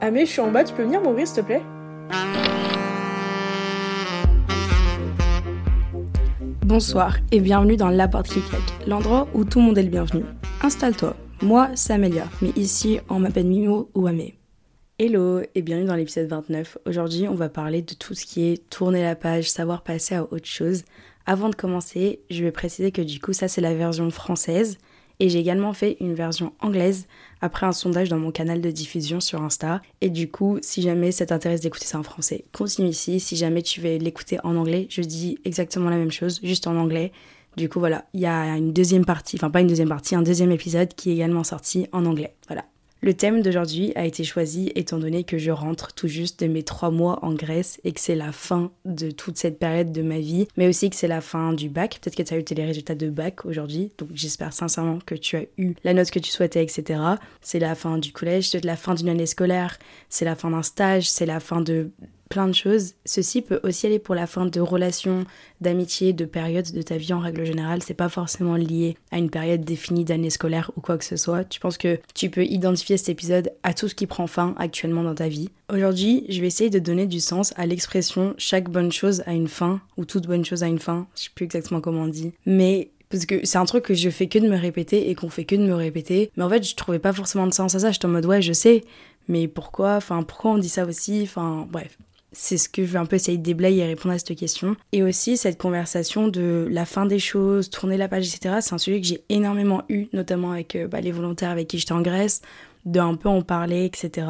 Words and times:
Amé, 0.00 0.26
je 0.26 0.32
suis 0.32 0.40
en 0.40 0.50
bas, 0.50 0.64
tu 0.64 0.74
peux 0.74 0.82
venir 0.82 1.00
m'ouvrir 1.00 1.26
s'il 1.26 1.36
te 1.36 1.46
plaît? 1.46 1.62
Bonsoir 6.62 7.18
et 7.30 7.40
bienvenue 7.40 7.76
dans 7.76 7.88
La 7.88 8.08
Porte 8.08 8.28
qui 8.28 8.40
claque, 8.40 8.60
l'endroit 8.86 9.28
où 9.34 9.44
tout 9.44 9.60
le 9.60 9.66
monde 9.66 9.78
est 9.78 9.82
le 9.82 9.90
bienvenu. 9.90 10.24
Installe-toi, 10.62 11.16
moi 11.42 11.70
c'est 11.74 11.92
Amélia, 11.92 12.24
mais 12.42 12.50
ici 12.56 12.98
on 13.08 13.20
m'appelle 13.20 13.46
Mimo 13.46 13.88
ou 13.94 14.06
Amé. 14.06 14.34
Hello 14.98 15.40
et 15.54 15.62
bienvenue 15.62 15.86
dans 15.86 15.96
l'épisode 15.96 16.28
29. 16.28 16.78
Aujourd'hui 16.86 17.28
on 17.28 17.34
va 17.34 17.48
parler 17.48 17.80
de 17.80 17.94
tout 17.94 18.14
ce 18.14 18.26
qui 18.26 18.48
est 18.48 18.68
tourner 18.68 19.02
la 19.02 19.14
page, 19.14 19.48
savoir 19.48 19.82
passer 19.82 20.16
à 20.16 20.24
autre 20.24 20.46
chose. 20.46 20.82
Avant 21.24 21.48
de 21.48 21.54
commencer, 21.54 22.20
je 22.30 22.42
vais 22.42 22.52
préciser 22.52 22.90
que 22.90 23.02
du 23.02 23.20
coup 23.20 23.32
ça 23.32 23.48
c'est 23.48 23.60
la 23.60 23.74
version 23.74 24.10
française 24.10 24.78
et 25.20 25.28
j'ai 25.28 25.38
également 25.38 25.72
fait 25.72 25.96
une 26.00 26.14
version 26.14 26.52
anglaise 26.60 27.06
après 27.40 27.66
un 27.66 27.72
sondage 27.72 28.08
dans 28.08 28.18
mon 28.18 28.30
canal 28.30 28.60
de 28.60 28.70
diffusion 28.70 29.20
sur 29.20 29.42
Insta. 29.42 29.80
Et 30.00 30.10
du 30.10 30.30
coup, 30.30 30.58
si 30.62 30.82
jamais 30.82 31.12
ça 31.12 31.26
t'intéresse 31.26 31.60
d'écouter 31.60 31.86
ça 31.86 31.98
en 31.98 32.02
français, 32.02 32.44
continue 32.52 32.88
ici. 32.88 33.20
Si 33.20 33.36
jamais 33.36 33.62
tu 33.62 33.80
veux 33.80 33.96
l'écouter 33.96 34.38
en 34.44 34.56
anglais, 34.56 34.86
je 34.90 35.02
dis 35.02 35.38
exactement 35.44 35.90
la 35.90 35.96
même 35.96 36.10
chose, 36.10 36.40
juste 36.42 36.66
en 36.66 36.76
anglais. 36.76 37.12
Du 37.56 37.68
coup, 37.68 37.78
voilà, 37.78 38.04
il 38.14 38.20
y 38.20 38.26
a 38.26 38.56
une 38.56 38.72
deuxième 38.72 39.04
partie, 39.04 39.36
enfin 39.36 39.50
pas 39.50 39.60
une 39.60 39.68
deuxième 39.68 39.88
partie, 39.88 40.16
un 40.16 40.22
deuxième 40.22 40.50
épisode 40.50 40.94
qui 40.94 41.10
est 41.10 41.14
également 41.14 41.44
sorti 41.44 41.86
en 41.92 42.04
anglais. 42.04 42.34
Voilà. 42.48 42.64
Le 43.04 43.12
thème 43.12 43.42
d'aujourd'hui 43.42 43.92
a 43.96 44.06
été 44.06 44.24
choisi 44.24 44.72
étant 44.76 44.96
donné 44.96 45.24
que 45.24 45.36
je 45.36 45.50
rentre 45.50 45.92
tout 45.92 46.08
juste 46.08 46.42
de 46.42 46.46
mes 46.46 46.62
trois 46.62 46.90
mois 46.90 47.22
en 47.22 47.34
Grèce 47.34 47.78
et 47.84 47.92
que 47.92 48.00
c'est 48.00 48.14
la 48.14 48.32
fin 48.32 48.72
de 48.86 49.10
toute 49.10 49.36
cette 49.36 49.58
période 49.58 49.92
de 49.92 50.00
ma 50.00 50.20
vie, 50.20 50.48
mais 50.56 50.68
aussi 50.68 50.88
que 50.88 50.96
c'est 50.96 51.06
la 51.06 51.20
fin 51.20 51.52
du 51.52 51.68
bac. 51.68 51.98
Peut-être 52.00 52.16
que 52.16 52.22
tu 52.22 52.32
as 52.32 52.38
eu 52.38 52.44
les 52.56 52.64
résultats 52.64 52.94
de 52.94 53.10
bac 53.10 53.44
aujourd'hui, 53.44 53.92
donc 53.98 54.08
j'espère 54.14 54.54
sincèrement 54.54 55.00
que 55.04 55.14
tu 55.14 55.36
as 55.36 55.44
eu 55.58 55.74
la 55.84 55.92
note 55.92 56.10
que 56.10 56.18
tu 56.18 56.30
souhaitais, 56.30 56.62
etc. 56.62 56.98
C'est 57.42 57.58
la 57.58 57.74
fin 57.74 57.98
du 57.98 58.10
collège, 58.10 58.48
c'est 58.48 58.64
la 58.64 58.74
fin 58.74 58.94
d'une 58.94 59.10
année 59.10 59.26
scolaire, 59.26 59.78
c'est 60.08 60.24
la 60.24 60.34
fin 60.34 60.50
d'un 60.50 60.62
stage, 60.62 61.06
c'est 61.06 61.26
la 61.26 61.40
fin 61.40 61.60
de 61.60 61.90
plein 62.34 62.48
de 62.48 62.52
choses. 62.52 62.94
Ceci 63.04 63.42
peut 63.42 63.60
aussi 63.62 63.86
aller 63.86 64.00
pour 64.00 64.16
la 64.16 64.26
fin 64.26 64.44
de 64.44 64.60
relations, 64.60 65.24
d'amitié, 65.60 66.12
de 66.12 66.24
périodes 66.24 66.72
de 66.72 66.82
ta 66.82 66.96
vie 66.96 67.12
en 67.12 67.20
règle 67.20 67.44
générale. 67.44 67.80
C'est 67.80 67.94
pas 67.94 68.08
forcément 68.08 68.56
lié 68.56 68.96
à 69.12 69.18
une 69.18 69.30
période 69.30 69.60
définie 69.60 70.04
d'année 70.04 70.30
scolaire 70.30 70.72
ou 70.76 70.80
quoi 70.80 70.98
que 70.98 71.04
ce 71.04 71.16
soit. 71.16 71.44
Tu 71.44 71.60
penses 71.60 71.78
que 71.78 72.00
tu 72.12 72.30
peux 72.30 72.44
identifier 72.44 72.96
cet 72.96 73.08
épisode 73.08 73.52
à 73.62 73.72
tout 73.72 73.86
ce 73.86 73.94
qui 73.94 74.08
prend 74.08 74.26
fin 74.26 74.56
actuellement 74.58 75.04
dans 75.04 75.14
ta 75.14 75.28
vie. 75.28 75.50
Aujourd'hui, 75.72 76.26
je 76.28 76.40
vais 76.40 76.48
essayer 76.48 76.70
de 76.70 76.80
donner 76.80 77.06
du 77.06 77.20
sens 77.20 77.54
à 77.56 77.66
l'expression 77.66 78.34
chaque 78.36 78.68
bonne 78.68 78.90
chose 78.90 79.22
a 79.26 79.32
une 79.32 79.46
fin 79.46 79.80
ou 79.96 80.04
toute 80.04 80.26
bonne 80.26 80.44
chose 80.44 80.64
a 80.64 80.66
une 80.66 80.80
fin. 80.80 81.06
Je 81.14 81.22
sais 81.22 81.30
plus 81.32 81.44
exactement 81.44 81.80
comment 81.80 82.02
on 82.02 82.08
dit. 82.08 82.32
Mais 82.46 82.90
parce 83.10 83.26
que 83.26 83.46
c'est 83.46 83.58
un 83.58 83.64
truc 83.64 83.84
que 83.84 83.94
je 83.94 84.10
fais 84.10 84.26
que 84.26 84.40
de 84.40 84.48
me 84.48 84.58
répéter 84.58 85.08
et 85.08 85.14
qu'on 85.14 85.28
fait 85.28 85.44
que 85.44 85.54
de 85.54 85.64
me 85.64 85.74
répéter. 85.74 86.32
Mais 86.36 86.42
en 86.42 86.48
fait, 86.48 86.68
je 86.68 86.74
trouvais 86.74 86.98
pas 86.98 87.12
forcément 87.12 87.46
de 87.46 87.54
sens 87.54 87.76
à 87.76 87.78
ça. 87.78 87.92
J'étais 87.92 88.06
en 88.06 88.08
mode 88.08 88.26
ouais, 88.26 88.42
je 88.42 88.52
sais, 88.52 88.82
mais 89.28 89.46
pourquoi? 89.46 89.94
Enfin, 89.94 90.24
pourquoi 90.24 90.50
on 90.50 90.58
dit 90.58 90.68
ça 90.68 90.84
aussi? 90.84 91.20
Enfin, 91.22 91.68
bref. 91.70 91.96
C'est 92.36 92.58
ce 92.58 92.68
que 92.68 92.84
je 92.84 92.92
vais 92.92 92.98
un 92.98 93.06
peu 93.06 93.16
essayer 93.16 93.38
de 93.38 93.42
déblayer 93.42 93.84
et 93.84 93.86
répondre 93.86 94.14
à 94.14 94.18
cette 94.18 94.36
question. 94.36 94.76
Et 94.92 95.02
aussi 95.02 95.36
cette 95.36 95.56
conversation 95.56 96.28
de 96.28 96.66
la 96.70 96.84
fin 96.84 97.06
des 97.06 97.20
choses, 97.20 97.70
tourner 97.70 97.96
la 97.96 98.08
page, 98.08 98.26
etc. 98.26 98.56
C'est 98.60 98.74
un 98.74 98.78
sujet 98.78 99.00
que 99.00 99.06
j'ai 99.06 99.24
énormément 99.28 99.82
eu, 99.88 100.06
notamment 100.12 100.52
avec 100.52 100.74
euh, 100.74 100.88
bah, 100.88 101.00
les 101.00 101.12
volontaires 101.12 101.50
avec 101.50 101.68
qui 101.68 101.78
j'étais 101.78 101.92
en 101.92 102.02
Grèce, 102.02 102.42
de 102.84 102.98
un 102.98 103.14
peu 103.14 103.28
en 103.28 103.42
parler, 103.42 103.84
etc. 103.84 104.26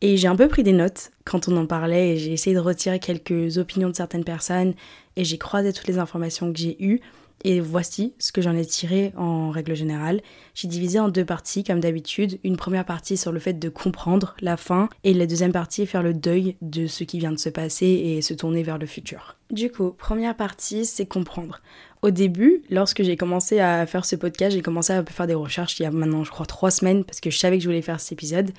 Et 0.00 0.16
j'ai 0.16 0.28
un 0.28 0.36
peu 0.36 0.46
pris 0.46 0.62
des 0.62 0.72
notes 0.72 1.10
quand 1.24 1.48
on 1.48 1.56
en 1.56 1.66
parlait 1.66 2.10
et 2.10 2.16
j'ai 2.18 2.32
essayé 2.32 2.54
de 2.54 2.60
retirer 2.60 3.00
quelques 3.00 3.58
opinions 3.58 3.88
de 3.88 3.96
certaines 3.96 4.24
personnes 4.24 4.74
et 5.16 5.24
j'ai 5.24 5.38
croisé 5.38 5.72
toutes 5.72 5.88
les 5.88 5.98
informations 5.98 6.52
que 6.52 6.58
j'ai 6.58 6.76
eues. 6.84 7.00
Et 7.44 7.60
voici 7.60 8.14
ce 8.18 8.32
que 8.32 8.42
j'en 8.42 8.56
ai 8.56 8.66
tiré 8.66 9.12
en 9.16 9.50
règle 9.50 9.76
générale. 9.76 10.20
J'ai 10.54 10.66
divisé 10.66 10.98
en 10.98 11.08
deux 11.08 11.24
parties 11.24 11.62
comme 11.62 11.78
d'habitude. 11.78 12.40
Une 12.42 12.56
première 12.56 12.84
partie 12.84 13.16
sur 13.16 13.30
le 13.30 13.38
fait 13.38 13.58
de 13.58 13.68
comprendre 13.68 14.34
la 14.40 14.56
fin 14.56 14.88
et 15.04 15.14
la 15.14 15.26
deuxième 15.26 15.52
partie 15.52 15.86
faire 15.86 16.02
le 16.02 16.14
deuil 16.14 16.56
de 16.62 16.86
ce 16.86 17.04
qui 17.04 17.18
vient 17.18 17.30
de 17.30 17.38
se 17.38 17.48
passer 17.48 17.86
et 17.86 18.22
se 18.22 18.34
tourner 18.34 18.62
vers 18.64 18.78
le 18.78 18.86
futur. 18.86 19.36
Du 19.50 19.70
coup, 19.70 19.92
première 19.92 20.36
partie, 20.36 20.84
c'est 20.84 21.06
comprendre. 21.06 21.60
Au 22.02 22.10
début, 22.10 22.62
lorsque 22.70 23.02
j'ai 23.02 23.16
commencé 23.16 23.60
à 23.60 23.86
faire 23.86 24.04
ce 24.04 24.16
podcast, 24.16 24.54
j'ai 24.54 24.62
commencé 24.62 24.92
à 24.92 25.04
faire 25.04 25.26
des 25.26 25.34
recherches 25.34 25.78
il 25.78 25.84
y 25.84 25.86
a 25.86 25.90
maintenant, 25.90 26.24
je 26.24 26.30
crois, 26.30 26.46
trois 26.46 26.70
semaines 26.70 27.04
parce 27.04 27.20
que 27.20 27.30
je 27.30 27.38
savais 27.38 27.58
que 27.58 27.62
je 27.62 27.68
voulais 27.68 27.82
faire 27.82 28.00
cet 28.00 28.12
épisode. 28.12 28.50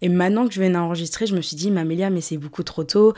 Et 0.00 0.08
maintenant 0.08 0.46
que 0.46 0.54
je 0.54 0.60
viens 0.60 0.70
d'enregistrer, 0.70 1.26
je 1.26 1.34
me 1.34 1.40
suis 1.40 1.56
dit, 1.56 1.70
Mamélia, 1.70 2.08
mais 2.08 2.20
c'est 2.20 2.36
beaucoup 2.36 2.62
trop 2.62 2.84
tôt. 2.84 3.14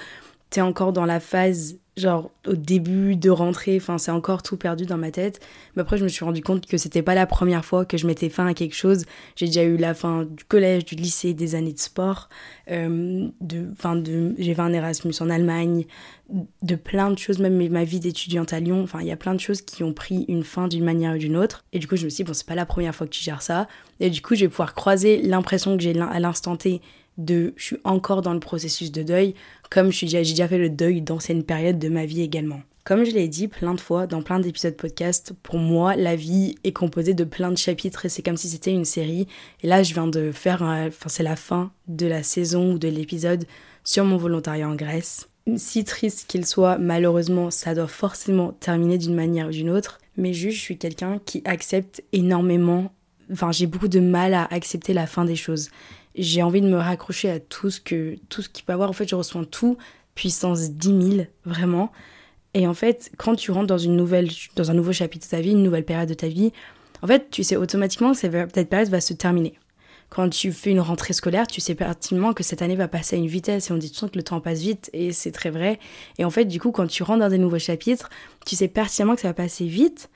T'es 0.48 0.62
encore 0.62 0.92
dans 0.92 1.04
la 1.04 1.20
phase 1.20 1.76
genre 2.00 2.30
au 2.46 2.54
début 2.54 3.16
de 3.16 3.30
rentrer, 3.30 3.76
enfin 3.76 3.98
c'est 3.98 4.10
encore 4.10 4.42
tout 4.42 4.56
perdu 4.56 4.86
dans 4.86 4.96
ma 4.96 5.10
tête. 5.10 5.40
Mais 5.74 5.82
après 5.82 5.98
je 5.98 6.04
me 6.04 6.08
suis 6.08 6.24
rendu 6.24 6.42
compte 6.42 6.66
que 6.66 6.76
c'était 6.76 7.02
pas 7.02 7.14
la 7.14 7.26
première 7.26 7.64
fois 7.64 7.84
que 7.84 7.96
je 7.96 8.06
mettais 8.06 8.28
fin 8.28 8.46
à 8.46 8.54
quelque 8.54 8.74
chose. 8.74 9.04
J'ai 9.36 9.46
déjà 9.46 9.62
eu 9.62 9.76
la 9.76 9.94
fin 9.94 10.24
du 10.24 10.44
collège, 10.44 10.84
du 10.84 10.94
lycée, 10.94 11.34
des 11.34 11.54
années 11.54 11.72
de 11.72 11.78
sport, 11.78 12.28
euh, 12.70 13.28
de, 13.40 13.66
de, 14.00 14.34
j'ai 14.38 14.54
fait 14.54 14.62
un 14.62 14.72
Erasmus 14.72 15.14
en 15.20 15.30
Allemagne, 15.30 15.84
de 16.62 16.74
plein 16.74 17.10
de 17.10 17.18
choses, 17.18 17.38
même 17.38 17.68
ma 17.68 17.84
vie 17.84 18.00
d'étudiante 18.00 18.52
à 18.52 18.60
Lyon. 18.60 18.82
Enfin 18.82 19.00
il 19.00 19.06
y 19.06 19.12
a 19.12 19.16
plein 19.16 19.34
de 19.34 19.40
choses 19.40 19.62
qui 19.62 19.84
ont 19.84 19.92
pris 19.92 20.24
une 20.28 20.44
fin 20.44 20.68
d'une 20.68 20.84
manière 20.84 21.14
ou 21.14 21.18
d'une 21.18 21.36
autre. 21.36 21.64
Et 21.72 21.78
du 21.78 21.86
coup 21.86 21.96
je 21.96 22.04
me 22.04 22.10
suis 22.10 22.24
dit 22.24 22.26
bon 22.26 22.34
c'est 22.34 22.46
pas 22.46 22.54
la 22.54 22.66
première 22.66 22.94
fois 22.94 23.06
que 23.06 23.12
tu 23.12 23.22
gères 23.22 23.42
ça. 23.42 23.68
Et 24.00 24.10
du 24.10 24.22
coup 24.22 24.34
je 24.34 24.40
vais 24.40 24.48
pouvoir 24.48 24.74
croiser 24.74 25.22
l'impression 25.22 25.76
que 25.76 25.82
j'ai 25.82 25.98
à 26.00 26.20
l'instant 26.20 26.56
T 26.56 26.80
de 27.18 27.52
je 27.56 27.64
suis 27.64 27.76
encore 27.84 28.22
dans 28.22 28.32
le 28.32 28.40
processus 28.40 28.90
de 28.90 29.02
deuil, 29.02 29.34
comme 29.70 29.92
j'ai 29.92 30.06
déjà 30.06 30.48
fait 30.48 30.58
le 30.58 30.68
deuil 30.68 31.00
d'anciennes 31.00 31.44
périodes 31.44 31.78
de 31.78 31.88
ma 31.88 32.04
vie 32.04 32.22
également. 32.22 32.60
Comme 32.84 33.04
je 33.04 33.12
l'ai 33.12 33.28
dit 33.28 33.46
plein 33.46 33.74
de 33.74 33.80
fois 33.80 34.06
dans 34.06 34.22
plein 34.22 34.40
d'épisodes 34.40 34.74
podcast, 34.74 35.32
pour 35.42 35.58
moi, 35.58 35.96
la 35.96 36.16
vie 36.16 36.56
est 36.64 36.72
composée 36.72 37.14
de 37.14 37.24
plein 37.24 37.52
de 37.52 37.58
chapitres 37.58 38.06
et 38.06 38.08
c'est 38.08 38.22
comme 38.22 38.36
si 38.36 38.48
c'était 38.48 38.72
une 38.72 38.84
série. 38.84 39.28
Et 39.62 39.66
là, 39.68 39.82
je 39.82 39.94
viens 39.94 40.08
de 40.08 40.32
faire, 40.32 40.62
enfin, 40.62 41.08
c'est 41.08 41.22
la 41.22 41.36
fin 41.36 41.70
de 41.88 42.06
la 42.06 42.22
saison 42.22 42.72
ou 42.72 42.78
de 42.78 42.88
l'épisode 42.88 43.44
sur 43.84 44.04
mon 44.04 44.16
volontariat 44.16 44.68
en 44.68 44.74
Grèce. 44.74 45.28
Si 45.56 45.84
triste 45.84 46.24
qu'il 46.26 46.46
soit, 46.46 46.78
malheureusement, 46.78 47.50
ça 47.50 47.74
doit 47.74 47.86
forcément 47.86 48.52
terminer 48.52 48.98
d'une 48.98 49.14
manière 49.14 49.48
ou 49.48 49.52
d'une 49.52 49.70
autre. 49.70 49.98
Mais 50.16 50.32
juste, 50.32 50.56
je 50.56 50.62
suis 50.62 50.78
quelqu'un 50.78 51.20
qui 51.24 51.42
accepte 51.44 52.02
énormément. 52.12 52.92
Enfin, 53.30 53.52
j'ai 53.52 53.66
beaucoup 53.66 53.88
de 53.88 54.00
mal 54.00 54.34
à 54.34 54.44
accepter 54.50 54.94
la 54.94 55.06
fin 55.06 55.24
des 55.24 55.36
choses 55.36 55.70
j'ai 56.14 56.42
envie 56.42 56.60
de 56.60 56.68
me 56.68 56.78
raccrocher 56.78 57.30
à 57.30 57.40
tout 57.40 57.70
ce 57.70 57.80
que 57.80 58.16
tout 58.28 58.42
ce 58.42 58.48
qu'il 58.48 58.64
peut 58.64 58.72
avoir. 58.72 58.90
En 58.90 58.92
fait, 58.92 59.08
je 59.08 59.14
reçois 59.14 59.44
tout 59.44 59.76
puissance 60.14 60.70
10 60.70 61.16
000, 61.16 61.26
vraiment. 61.44 61.92
Et 62.54 62.66
en 62.66 62.74
fait, 62.74 63.10
quand 63.16 63.36
tu 63.36 63.52
rentres 63.52 63.68
dans 63.68 63.78
une 63.78 63.96
nouvelle, 63.96 64.28
dans 64.56 64.70
un 64.70 64.74
nouveau 64.74 64.92
chapitre 64.92 65.26
de 65.26 65.30
ta 65.30 65.40
vie, 65.40 65.52
une 65.52 65.62
nouvelle 65.62 65.84
période 65.84 66.08
de 66.08 66.14
ta 66.14 66.28
vie, 66.28 66.52
en 67.02 67.06
fait, 67.06 67.30
tu 67.30 67.44
sais 67.44 67.56
automatiquement 67.56 68.12
que 68.12 68.18
cette 68.18 68.68
période 68.68 68.88
va 68.88 69.00
se 69.00 69.14
terminer. 69.14 69.54
Quand 70.10 70.28
tu 70.28 70.50
fais 70.50 70.70
une 70.70 70.80
rentrée 70.80 71.12
scolaire, 71.12 71.46
tu 71.46 71.60
sais 71.60 71.76
pertinemment 71.76 72.32
que 72.32 72.42
cette 72.42 72.62
année 72.62 72.74
va 72.74 72.88
passer 72.88 73.14
à 73.14 73.18
une 73.20 73.28
vitesse 73.28 73.70
et 73.70 73.72
on 73.72 73.76
dit 73.76 73.92
toujours 73.92 74.10
que 74.10 74.18
le 74.18 74.24
temps 74.24 74.40
passe 74.40 74.60
vite 74.60 74.90
et 74.92 75.12
c'est 75.12 75.30
très 75.30 75.50
vrai. 75.50 75.78
Et 76.18 76.24
en 76.24 76.30
fait, 76.30 76.46
du 76.46 76.58
coup, 76.58 76.72
quand 76.72 76.88
tu 76.88 77.04
rentres 77.04 77.20
dans 77.20 77.28
des 77.28 77.38
nouveaux 77.38 77.60
chapitres, 77.60 78.10
tu 78.44 78.56
sais 78.56 78.66
pertinemment 78.66 79.14
que 79.14 79.20
ça 79.20 79.28
va 79.28 79.34
passer 79.34 79.66
vite. 79.66 80.10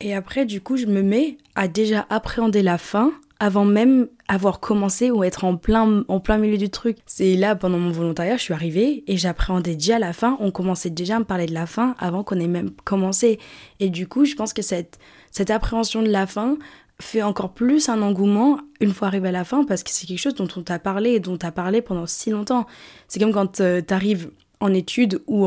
Et 0.00 0.14
après, 0.14 0.46
du 0.46 0.62
coup, 0.62 0.78
je 0.78 0.86
me 0.86 1.02
mets 1.02 1.36
à 1.54 1.68
déjà 1.68 2.06
appréhender 2.08 2.62
la 2.62 2.78
fin 2.78 3.12
avant 3.38 3.64
même 3.64 4.08
avoir 4.28 4.60
commencé 4.60 5.10
ou 5.10 5.22
être 5.22 5.44
en 5.44 5.56
plein, 5.56 6.04
en 6.08 6.20
plein 6.20 6.38
milieu 6.38 6.56
du 6.56 6.70
truc. 6.70 6.98
C'est 7.06 7.34
là, 7.34 7.54
pendant 7.54 7.78
mon 7.78 7.90
volontariat, 7.90 8.36
je 8.36 8.42
suis 8.42 8.54
arrivée 8.54 9.04
et 9.06 9.16
j'appréhendais 9.16 9.74
déjà 9.74 9.98
la 9.98 10.12
fin. 10.12 10.36
On 10.40 10.50
commençait 10.50 10.90
déjà 10.90 11.16
à 11.16 11.18
me 11.18 11.24
parler 11.24 11.46
de 11.46 11.54
la 11.54 11.66
fin 11.66 11.94
avant 11.98 12.24
qu'on 12.24 12.40
ait 12.40 12.48
même 12.48 12.70
commencé. 12.84 13.38
Et 13.78 13.90
du 13.90 14.06
coup, 14.08 14.24
je 14.24 14.34
pense 14.34 14.52
que 14.52 14.62
cette, 14.62 14.98
cette 15.30 15.50
appréhension 15.50 16.02
de 16.02 16.08
la 16.08 16.26
fin 16.26 16.56
fait 17.00 17.22
encore 17.22 17.52
plus 17.52 17.90
un 17.90 18.00
engouement 18.00 18.58
une 18.80 18.92
fois 18.92 19.08
arrivé 19.08 19.28
à 19.28 19.32
la 19.32 19.44
fin 19.44 19.64
parce 19.64 19.82
que 19.82 19.90
c'est 19.90 20.06
quelque 20.06 20.18
chose 20.18 20.34
dont 20.34 20.48
on 20.56 20.62
t'a 20.62 20.78
parlé 20.78 21.10
et 21.10 21.20
dont 21.20 21.36
t'as 21.36 21.50
parlé 21.50 21.82
pendant 21.82 22.06
si 22.06 22.30
longtemps. 22.30 22.66
C'est 23.06 23.20
comme 23.20 23.32
quand 23.32 23.60
euh, 23.60 23.82
t'arrives 23.82 24.30
en 24.60 24.72
études 24.72 25.20
ou 25.26 25.46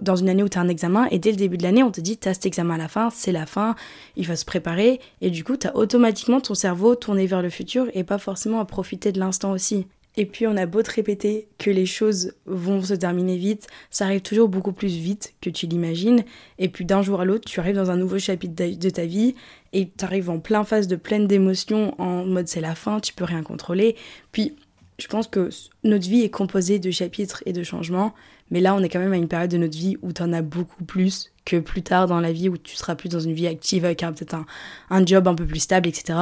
dans 0.00 0.16
une 0.16 0.28
année 0.28 0.42
où 0.42 0.48
tu 0.48 0.58
as 0.58 0.60
un 0.60 0.68
examen 0.68 1.06
et 1.10 1.18
dès 1.18 1.30
le 1.30 1.36
début 1.36 1.56
de 1.56 1.62
l'année 1.62 1.82
on 1.82 1.90
te 1.90 2.00
dit 2.00 2.18
tu 2.18 2.28
as 2.28 2.34
cet 2.34 2.46
examen 2.46 2.74
à 2.74 2.78
la 2.78 2.88
fin, 2.88 3.10
c'est 3.10 3.32
la 3.32 3.46
fin, 3.46 3.74
il 4.16 4.26
faut 4.26 4.36
se 4.36 4.44
préparer 4.44 5.00
et 5.20 5.30
du 5.30 5.42
coup 5.42 5.56
tu 5.56 5.66
as 5.66 5.76
automatiquement 5.76 6.40
ton 6.40 6.54
cerveau 6.54 6.94
tourné 6.94 7.26
vers 7.26 7.42
le 7.42 7.50
futur 7.50 7.86
et 7.94 8.04
pas 8.04 8.18
forcément 8.18 8.60
à 8.60 8.64
profiter 8.64 9.12
de 9.12 9.18
l'instant 9.18 9.52
aussi. 9.52 9.86
Et 10.16 10.26
puis 10.26 10.46
on 10.46 10.56
a 10.58 10.66
beau 10.66 10.82
te 10.82 10.90
répéter 10.90 11.48
que 11.56 11.70
les 11.70 11.86
choses 11.86 12.34
vont 12.44 12.82
se 12.82 12.92
terminer 12.92 13.38
vite, 13.38 13.66
ça 13.90 14.04
arrive 14.04 14.20
toujours 14.20 14.48
beaucoup 14.48 14.72
plus 14.72 14.94
vite 14.94 15.32
que 15.40 15.48
tu 15.48 15.66
l'imagines. 15.66 16.22
Et 16.58 16.68
puis 16.68 16.84
d'un 16.84 17.00
jour 17.00 17.22
à 17.22 17.24
l'autre, 17.24 17.48
tu 17.48 17.60
arrives 17.60 17.76
dans 17.76 17.90
un 17.90 17.96
nouveau 17.96 18.18
chapitre 18.18 18.54
de 18.54 18.90
ta 18.90 19.06
vie 19.06 19.34
et 19.72 19.88
t'arrives 19.88 20.28
en 20.28 20.38
plein 20.38 20.64
phase 20.64 20.86
de 20.86 20.96
pleine 20.96 21.26
d'émotions 21.26 21.98
en 21.98 22.26
mode 22.26 22.46
c'est 22.46 22.60
la 22.60 22.74
fin, 22.74 23.00
tu 23.00 23.14
peux 23.14 23.24
rien 23.24 23.42
contrôler. 23.42 23.96
Puis 24.32 24.54
je 24.98 25.06
pense 25.06 25.28
que 25.28 25.48
notre 25.82 26.08
vie 26.08 26.22
est 26.22 26.30
composée 26.30 26.78
de 26.78 26.90
chapitres 26.90 27.42
et 27.46 27.54
de 27.54 27.62
changements, 27.62 28.14
mais 28.52 28.60
là 28.60 28.74
on 28.76 28.82
est 28.82 28.88
quand 28.88 29.00
même 29.00 29.12
à 29.12 29.16
une 29.16 29.26
période 29.26 29.50
de 29.50 29.56
notre 29.56 29.76
vie 29.76 29.96
où 30.02 30.12
t'en 30.12 30.32
as 30.32 30.42
beaucoup 30.42 30.84
plus 30.84 31.32
que 31.44 31.56
plus 31.58 31.82
tard 31.82 32.06
dans 32.06 32.20
la 32.20 32.30
vie 32.30 32.48
où 32.48 32.56
tu 32.56 32.76
seras 32.76 32.94
plus 32.94 33.08
dans 33.08 33.18
une 33.18 33.32
vie 33.32 33.48
active 33.48 33.84
avec 33.84 33.98
peut-être 33.98 34.34
un, 34.34 34.46
un 34.90 35.04
job 35.04 35.26
un 35.26 35.34
peu 35.34 35.44
plus 35.44 35.58
stable, 35.58 35.88
etc. 35.88 36.16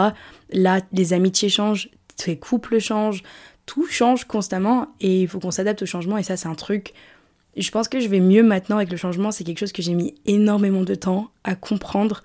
Là, 0.51 0.81
les 0.93 1.13
amitiés 1.13 1.51
changent, 1.51 1.91
tes 2.17 2.39
couples 2.39 2.79
changent, 2.79 3.23
tout 3.67 3.87
change 3.87 4.25
constamment 4.25 4.87
et 5.01 5.23
il 5.23 5.29
faut 5.29 5.41
qu'on 5.41 5.51
s'adapte 5.51 5.83
au 5.83 5.87
changement 5.87 6.17
et 6.17 6.23
ça 6.23 6.39
c'est 6.39 6.49
un 6.49 6.55
truc 6.55 6.95
je 7.57 7.71
pense 7.71 7.89
que 7.89 8.01
je 8.01 8.09
vais 8.09 8.21
mieux 8.21 8.43
maintenant 8.43 8.77
avec 8.77 8.91
le 8.91 8.97
changement, 8.97 9.33
c'est 9.33 9.45
quelque 9.45 9.59
chose 9.59 9.73
que 9.73 9.83
j'ai 9.83 9.95
mis 9.95 10.15
énormément 10.25 10.83
de 10.83 10.95
temps 10.95 11.31
à 11.45 11.55
comprendre. 11.57 12.23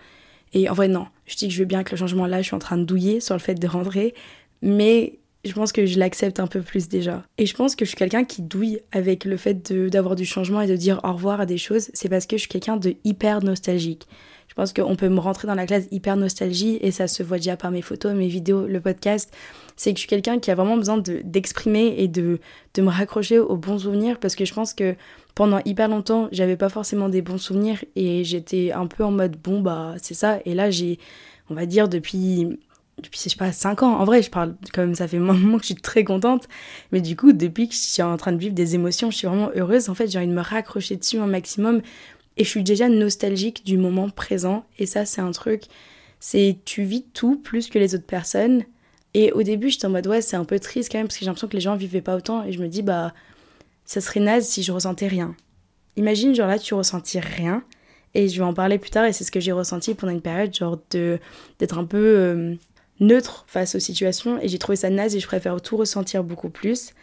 Et 0.53 0.69
en 0.69 0.73
vrai 0.73 0.87
non, 0.87 1.07
je 1.25 1.35
dis 1.35 1.47
que 1.47 1.53
je 1.53 1.59
vais 1.59 1.65
bien 1.65 1.79
avec 1.79 1.91
le 1.91 1.97
changement 1.97 2.27
là, 2.27 2.41
je 2.41 2.47
suis 2.47 2.55
en 2.55 2.59
train 2.59 2.77
de 2.77 2.83
douiller 2.83 3.19
sur 3.19 3.33
le 3.33 3.39
fait 3.39 3.55
de 3.55 3.67
rentrer. 3.67 4.13
Mais 4.61 5.19
je 5.45 5.53
pense 5.53 5.71
que 5.71 5.85
je 5.85 5.99
l'accepte 5.99 6.39
un 6.39 6.47
peu 6.47 6.61
plus 6.61 6.89
déjà. 6.89 7.23
Et 7.37 7.45
je 7.45 7.55
pense 7.55 7.75
que 7.75 7.85
je 7.85 7.89
suis 7.89 7.97
quelqu'un 7.97 8.23
qui 8.23 8.41
douille 8.41 8.79
avec 8.91 9.25
le 9.25 9.37
fait 9.37 9.71
d'avoir 9.71 10.15
du 10.15 10.25
changement 10.25 10.61
et 10.61 10.67
de 10.67 10.75
dire 10.75 10.99
au 11.03 11.13
revoir 11.13 11.39
à 11.39 11.45
des 11.45 11.57
choses, 11.57 11.89
c'est 11.93 12.09
parce 12.09 12.25
que 12.25 12.35
je 12.35 12.41
suis 12.41 12.49
quelqu'un 12.49 12.77
de 12.77 12.95
hyper 13.03 13.43
nostalgique. 13.43 14.07
Je 14.47 14.53
pense 14.53 14.73
qu'on 14.73 14.95
peut 14.95 15.09
me 15.09 15.19
rentrer 15.19 15.47
dans 15.47 15.55
la 15.55 15.65
classe 15.65 15.85
hyper 15.91 16.15
nostalgie 16.15 16.77
et 16.81 16.91
ça 16.91 17.07
se 17.07 17.23
voit 17.23 17.37
déjà 17.37 17.57
par 17.57 17.71
mes 17.71 17.81
photos, 17.81 18.13
mes 18.13 18.27
vidéos, 18.27 18.67
le 18.67 18.79
podcast. 18.79 19.33
C'est 19.75 19.91
que 19.91 19.97
je 19.97 20.01
suis 20.01 20.07
quelqu'un 20.07 20.39
qui 20.39 20.49
a 20.49 20.55
vraiment 20.55 20.77
besoin 20.77 20.97
d'exprimer 20.97 21.95
et 21.97 22.07
de, 22.07 22.39
de 22.73 22.81
me 22.81 22.89
raccrocher 22.89 23.39
aux 23.39 23.57
bons 23.57 23.79
souvenirs 23.79 24.19
parce 24.19 24.35
que 24.35 24.45
je 24.45 24.53
pense 24.53 24.73
que 24.73 24.95
pendant 25.33 25.59
hyper 25.65 25.89
longtemps, 25.89 26.29
j'avais 26.31 26.55
pas 26.55 26.69
forcément 26.69 27.09
des 27.09 27.21
bons 27.21 27.37
souvenirs 27.37 27.83
et 27.95 28.23
j'étais 28.23 28.71
un 28.71 28.87
peu 28.87 29.03
en 29.03 29.11
mode 29.11 29.35
bon 29.43 29.59
bah 29.59 29.95
c'est 30.01 30.13
ça. 30.13 30.39
Et 30.45 30.53
là 30.53 30.71
j'ai, 30.71 30.99
on 31.49 31.53
va 31.53 31.65
dire 31.65 31.89
depuis 31.89 32.57
depuis, 33.01 33.19
je 33.23 33.29
sais 33.29 33.35
pas, 33.35 33.51
5 33.51 33.83
ans. 33.83 33.99
En 33.99 34.05
vrai, 34.05 34.21
je 34.21 34.29
parle 34.29 34.55
comme 34.73 34.95
ça 34.95 35.07
fait 35.07 35.17
un 35.17 35.21
moment 35.21 35.57
que 35.57 35.63
je 35.63 35.67
suis 35.67 35.75
très 35.75 36.03
contente. 36.03 36.47
Mais 36.91 37.01
du 37.01 37.15
coup, 37.15 37.33
depuis 37.33 37.67
que 37.67 37.75
je 37.75 37.79
suis 37.79 38.01
en 38.01 38.17
train 38.17 38.31
de 38.31 38.37
vivre 38.37 38.55
des 38.55 38.75
émotions, 38.75 39.11
je 39.11 39.17
suis 39.17 39.27
vraiment 39.27 39.51
heureuse. 39.55 39.89
En 39.89 39.95
fait, 39.95 40.07
j'ai 40.07 40.17
envie 40.17 40.27
de 40.27 40.33
me 40.33 40.41
raccrocher 40.41 40.95
dessus 40.95 41.17
un 41.19 41.27
maximum 41.27 41.81
et 42.37 42.43
je 42.43 42.49
suis 42.49 42.63
déjà 42.63 42.89
nostalgique 42.89 43.65
du 43.65 43.77
moment 43.77 44.09
présent. 44.09 44.65
Et 44.79 44.85
ça, 44.85 45.05
c'est 45.05 45.21
un 45.21 45.31
truc, 45.31 45.63
c'est 46.19 46.57
tu 46.65 46.83
vis 46.83 47.03
tout 47.13 47.37
plus 47.37 47.69
que 47.69 47.79
les 47.79 47.95
autres 47.95 48.05
personnes. 48.05 48.63
Et 49.13 49.31
au 49.31 49.43
début, 49.43 49.69
j'étais 49.69 49.85
en 49.85 49.91
mode, 49.91 50.07
ouais, 50.07 50.21
c'est 50.21 50.35
un 50.35 50.43
peu 50.43 50.59
triste 50.59 50.91
quand 50.91 50.97
même, 50.97 51.07
parce 51.07 51.17
que 51.17 51.21
j'ai 51.21 51.27
l'impression 51.27 51.47
que 51.47 51.55
les 51.55 51.61
gens 51.61 51.75
vivaient 51.75 52.01
pas 52.01 52.15
autant. 52.17 52.43
Et 52.43 52.51
je 52.51 52.59
me 52.59 52.67
dis, 52.67 52.81
bah, 52.81 53.13
ça 53.85 54.01
serait 54.01 54.19
naze 54.19 54.47
si 54.47 54.61
je 54.63 54.71
ressentais 54.73 55.07
rien. 55.07 55.35
Imagine, 55.95 56.35
genre 56.35 56.47
là, 56.47 56.59
tu 56.59 56.73
ressentis 56.73 57.19
rien. 57.19 57.63
Et 58.13 58.27
je 58.27 58.37
vais 58.37 58.45
en 58.45 58.53
parler 58.53 58.77
plus 58.77 58.91
tard, 58.91 59.05
et 59.05 59.13
c'est 59.13 59.23
ce 59.23 59.31
que 59.31 59.39
j'ai 59.39 59.51
ressenti 59.51 59.93
pendant 59.93 60.13
une 60.13 60.21
période, 60.21 60.53
genre 60.53 60.79
d'être 60.91 61.77
un 61.77 61.83
peu 61.85 61.97
euh, 61.97 62.55
neutre 62.99 63.45
face 63.47 63.75
aux 63.75 63.79
situations. 63.79 64.39
Et 64.41 64.47
j'ai 64.47 64.57
trouvé 64.57 64.75
ça 64.75 64.89
naze, 64.89 65.15
et 65.15 65.19
je 65.19 65.27
préfère 65.27 65.61
tout 65.61 65.77
ressentir 65.77 66.23
beaucoup 66.23 66.49
plus. 66.49 66.93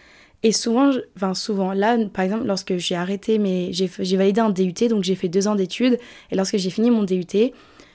Et 0.42 0.52
souvent, 0.52 0.90
enfin 1.16 1.34
souvent, 1.34 1.72
là, 1.72 1.96
par 2.12 2.24
exemple, 2.24 2.46
lorsque 2.46 2.76
j'ai 2.76 2.96
arrêté, 2.96 3.38
mais 3.38 3.72
j'ai 3.72 4.16
validé 4.16 4.40
un 4.40 4.50
DUT, 4.50 4.88
donc 4.88 5.04
j'ai 5.04 5.14
fait 5.14 5.28
deux 5.28 5.46
ans 5.46 5.54
d'études, 5.54 5.98
et 6.30 6.34
lorsque 6.34 6.56
j'ai 6.56 6.70
fini 6.70 6.90
mon 6.90 7.04
DUT, 7.04 7.52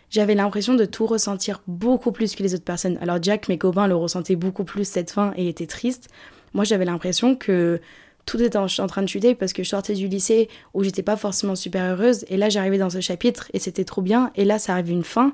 j'avais 0.10 0.36
l'impression 0.36 0.74
de 0.74 0.86
tout 0.86 1.06
ressentir 1.06 1.62
beaucoup 1.68 2.14
plus 2.14 2.36
que 2.36 2.44
les 2.44 2.54
autres 2.54 2.64
personnes. 2.64 2.98
Alors 3.02 3.22
Jack, 3.22 3.50
mes 3.50 3.58
copains, 3.58 3.88
le 3.88 3.96
ressentaient 3.96 4.38
beaucoup 4.38 4.64
plus 4.64 4.88
cette 4.88 5.12
fin 5.12 5.34
et 5.36 5.50
étaient 5.50 5.68
tristes. 5.68 6.08
Moi, 6.54 6.64
j'avais 6.64 6.86
l'impression 6.86 7.36
que 7.36 7.82
tout 8.26 8.42
était 8.42 8.58
en, 8.58 8.68
train 8.68 9.02
de 9.02 9.08
chuter 9.08 9.36
parce 9.36 9.52
que 9.52 9.64
je 9.64 9.70
sortais 9.70 9.94
du 9.94 10.08
lycée 10.08 10.50
où 10.74 10.84
j'étais 10.84 11.04
pas 11.04 11.18
forcément 11.18 11.56
super 11.56 11.84
heureuse, 11.84 12.24
et 12.30 12.38
là, 12.38 12.48
j'arrivais 12.48 12.78
dans 12.78 12.90
ce 12.90 13.02
chapitre 13.02 13.50
et 13.54 13.60
c'était 13.60 13.84
trop 13.84 14.02
bien, 14.02 14.32
et 14.36 14.46
là, 14.46 14.58
ça 14.58 14.74
arrive 14.74 14.92
une 14.92 15.04
fin, 15.04 15.34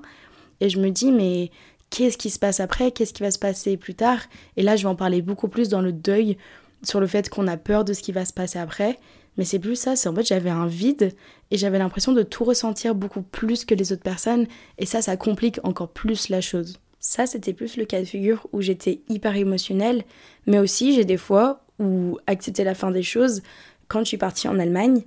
et 0.62 0.70
je 0.70 0.80
me 0.80 0.90
dis, 0.90 1.12
mais 1.12 1.52
qu'est-ce 1.94 2.18
qui 2.18 2.32
se 2.32 2.40
passe 2.40 2.60
après 2.60 2.92
Qu'est-ce 2.92 3.14
qui 3.14 3.22
va 3.22 3.30
se 3.30 3.38
passer 3.38 3.78
plus 3.78 3.94
tard 3.94 4.20
Et 4.58 4.64
là, 4.64 4.76
je 4.76 4.82
vais 4.82 4.90
en 4.90 4.96
parler 4.96 5.22
beaucoup 5.22 5.48
plus 5.48 5.70
dans 5.70 5.82
le 5.82 5.94
deuil 5.94 6.38
sur 6.82 7.00
le 7.00 7.06
fait 7.06 7.30
qu'on 7.30 7.48
a 7.48 7.56
peur 7.56 7.86
de 7.86 7.94
ce 7.94 8.02
qui 8.02 8.12
va 8.12 8.26
se 8.26 8.34
passer 8.34 8.58
après. 8.58 8.98
Mais 9.38 9.46
c'est 9.46 9.60
plus 9.60 9.76
ça, 9.76 9.96
c'est 9.96 10.10
en 10.10 10.16
fait 10.16 10.26
j'avais 10.26 10.50
un 10.50 10.68
vide 10.68 11.14
et 11.50 11.58
j'avais 11.58 11.80
l'impression 11.80 12.12
de 12.12 12.22
tout 12.22 12.44
ressentir 12.44 12.94
beaucoup 12.94 13.22
plus 13.22 13.66
que 13.66 13.74
les 13.74 13.92
autres 13.92 14.04
personnes 14.04 14.46
et 14.78 14.86
ça, 14.86 15.02
ça 15.02 15.18
complique 15.18 15.60
encore 15.64 15.90
plus 15.90 16.30
la 16.30 16.42
chose. 16.42 16.80
Ça, 17.00 17.26
c'était 17.26 17.54
plus 17.54 17.78
le 17.78 17.86
cas 17.86 18.00
de 18.00 18.06
figure 18.06 18.48
où 18.52 18.62
j'étais 18.62 19.02
hyper 19.10 19.36
émotionnelle, 19.36 20.04
mais 20.46 20.60
aussi 20.60 20.94
j'ai 20.94 21.04
des 21.04 21.18
fois 21.18 21.62
où 21.80 22.20
accepter 22.28 22.64
la 22.64 22.76
fin 22.76 22.92
des 22.92 23.02
choses, 23.02 23.42
quand 23.88 24.00
je 24.00 24.06
suis 24.06 24.18
partie 24.18 24.48
en 24.48 24.60
Allemagne 24.60 25.02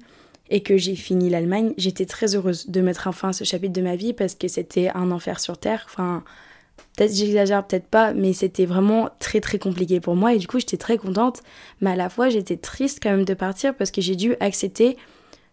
et 0.50 0.62
que 0.62 0.76
j'ai 0.76 0.96
fini 0.96 1.30
l'Allemagne, 1.30 1.72
j'étais 1.76 2.06
très 2.06 2.34
heureuse 2.34 2.68
de 2.68 2.80
mettre 2.80 3.12
fin 3.14 3.28
à 3.28 3.32
ce 3.32 3.44
chapitre 3.44 3.72
de 3.72 3.82
ma 3.82 3.94
vie 3.94 4.12
parce 4.12 4.34
que 4.34 4.48
c'était 4.48 4.88
un 4.88 5.12
enfer 5.12 5.38
sur 5.38 5.56
terre. 5.58 5.86
Enfin, 5.88 6.24
Peut-être 6.96 7.14
j'exagère, 7.14 7.66
peut-être 7.66 7.88
pas, 7.88 8.14
mais 8.14 8.32
c'était 8.32 8.64
vraiment 8.64 9.10
très 9.18 9.40
très 9.40 9.58
compliqué 9.58 10.00
pour 10.00 10.16
moi. 10.16 10.34
Et 10.34 10.38
du 10.38 10.46
coup 10.46 10.58
j'étais 10.58 10.76
très 10.76 10.96
contente, 10.96 11.42
mais 11.80 11.90
à 11.90 11.96
la 11.96 12.08
fois 12.08 12.28
j'étais 12.28 12.56
triste 12.56 13.00
quand 13.02 13.10
même 13.10 13.24
de 13.24 13.34
partir 13.34 13.74
parce 13.74 13.90
que 13.90 14.00
j'ai 14.00 14.16
dû 14.16 14.34
accepter 14.40 14.96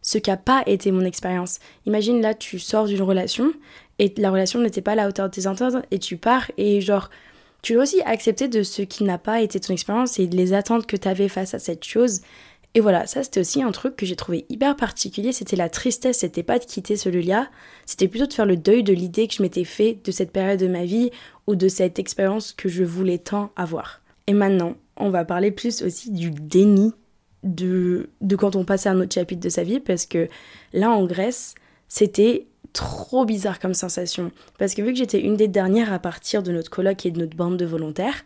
ce 0.02 0.18
qui 0.18 0.30
n'a 0.30 0.38
pas 0.38 0.64
été 0.68 0.92
mon 0.92 1.06
expérience. 1.06 1.60
Imagine 1.86 2.22
là, 2.22 2.34
tu 2.34 2.60
sors 2.60 2.86
d'une 2.86 3.02
relation 3.02 3.52
et 4.00 4.14
la 4.18 4.32
relation 4.32 4.60
n'était 4.60 4.82
pas 4.82 4.92
à 4.92 4.96
la 4.96 5.08
hauteur 5.08 5.30
de 5.30 5.34
tes 5.34 5.48
attentes 5.48 5.84
et 5.92 6.00
tu 6.00 6.18
pars 6.18 6.52
et 6.58 6.82
genre 6.82 7.10
tu 7.62 7.74
dois 7.74 7.84
aussi 7.84 8.02
accepter 8.02 8.50
de 8.50 8.62
ce 8.62 8.82
qui 8.82 9.06
n'a 9.06 9.18
pas 9.18 9.42
été 9.42 9.60
ton 9.60 9.74
expérience 9.74 10.20
et 10.20 10.28
les 10.28 10.54
attentes 10.54 10.86
que 10.86 10.98
tu 10.98 11.08
avais 11.08 11.30
face 11.30 11.54
à 11.54 11.60
cette 11.60 11.86
chose 11.86 12.22
et 12.76 12.80
voilà, 12.80 13.06
ça 13.06 13.24
c'était 13.24 13.40
aussi 13.40 13.62
un 13.62 13.72
truc 13.72 13.96
que 13.96 14.06
j'ai 14.06 14.16
trouvé 14.16 14.46
hyper 14.50 14.76
particulier, 14.76 15.32
c'était 15.32 15.56
la 15.56 15.70
tristesse, 15.70 16.20
c'était 16.20 16.42
pas 16.42 16.58
de 16.58 16.66
quitter 16.66 16.98
ce 16.98 17.10
lieu-là, 17.10 17.50
c'était 17.86 18.08
plutôt 18.08 18.26
de 18.26 18.34
faire 18.34 18.48
le 18.48 18.58
deuil 18.58 18.84
de 18.84 18.94
l'idée 18.94 19.28
que 19.28 19.36
je 19.36 19.44
m'étais 19.44 19.64
fait 19.64 20.00
de 20.04 20.12
cette 20.12 20.32
période 20.32 20.60
de 20.60 20.68
ma 20.68 20.84
vie 20.84 21.12
ou 21.46 21.56
de 21.56 21.68
cette 21.68 22.00
expérience 22.00 22.52
que 22.52 22.70
je 22.70 22.84
voulais 22.84 23.20
tant 23.20 23.52
avoir. 23.56 24.02
Et 24.26 24.34
maintenant, 24.34 24.76
on 24.98 25.10
va 25.10 25.24
parler 25.24 25.52
plus 25.52 25.84
aussi 25.84 26.12
du 26.12 26.32
déni 26.32 26.94
de, 27.44 28.10
de 28.22 28.36
quand 28.36 28.56
on 28.56 28.66
passait 28.66 28.90
à 28.90 28.94
un 28.94 29.02
autre 29.02 29.14
chapitre 29.14 29.42
de 29.42 29.50
sa 29.50 29.64
vie, 29.64 29.80
parce 29.80 30.06
que 30.08 30.28
là 30.72 30.90
en 30.90 31.06
Grèce, 31.06 31.54
c'était 31.88 32.48
trop 32.72 33.26
bizarre 33.26 33.60
comme 33.60 33.76
sensation. 33.76 34.32
Parce 34.58 34.74
que 34.74 34.82
vu 34.82 34.94
que 34.94 34.98
j'étais 34.98 35.20
une 35.20 35.38
des 35.38 35.48
dernières 35.48 35.94
à 35.94 36.00
partir 36.00 36.42
de 36.42 36.52
notre 36.52 36.72
colloque 36.72 37.06
et 37.06 37.12
de 37.12 37.20
notre 37.20 37.38
bande 37.38 37.58
de 37.58 37.66
volontaires, 37.66 38.24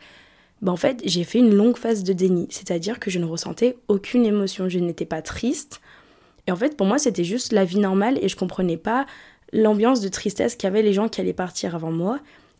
bah, 0.61 0.71
en 0.71 0.75
fait, 0.75 1.01
j'ai 1.05 1.23
fait 1.23 1.39
une 1.39 1.53
longue 1.53 1.77
phase 1.77 2.03
de 2.03 2.13
déni, 2.13 2.47
c'est-à-dire 2.49 2.99
que 2.99 3.11
je 3.11 3.19
ne 3.19 3.25
ressentais 3.25 3.77
aucune 3.87 4.25
émotion, 4.25 4.69
je 4.69 4.79
n'étais 4.79 5.05
pas 5.05 5.21
triste. 5.21 5.81
Et 6.47 6.51
en 6.51 6.55
fait, 6.55 6.75
pour 6.75 6.87
moi, 6.87 6.97
c'était 6.97 7.23
juste 7.23 7.51
la 7.53 7.65
vie 7.65 7.79
normale 7.79 8.17
et 8.21 8.29
je 8.29 8.35
comprenais 8.35 8.77
pas 8.77 9.05
l'ambiance 9.53 10.01
de 10.01 10.07
tristesse 10.07 10.55
qu'avaient 10.55 10.81
les 10.81 10.93
gens 10.93 11.09
qui 11.09 11.21
allaient 11.21 11.33
partir 11.33 11.75
avant 11.75 11.91
moi. 11.91 12.19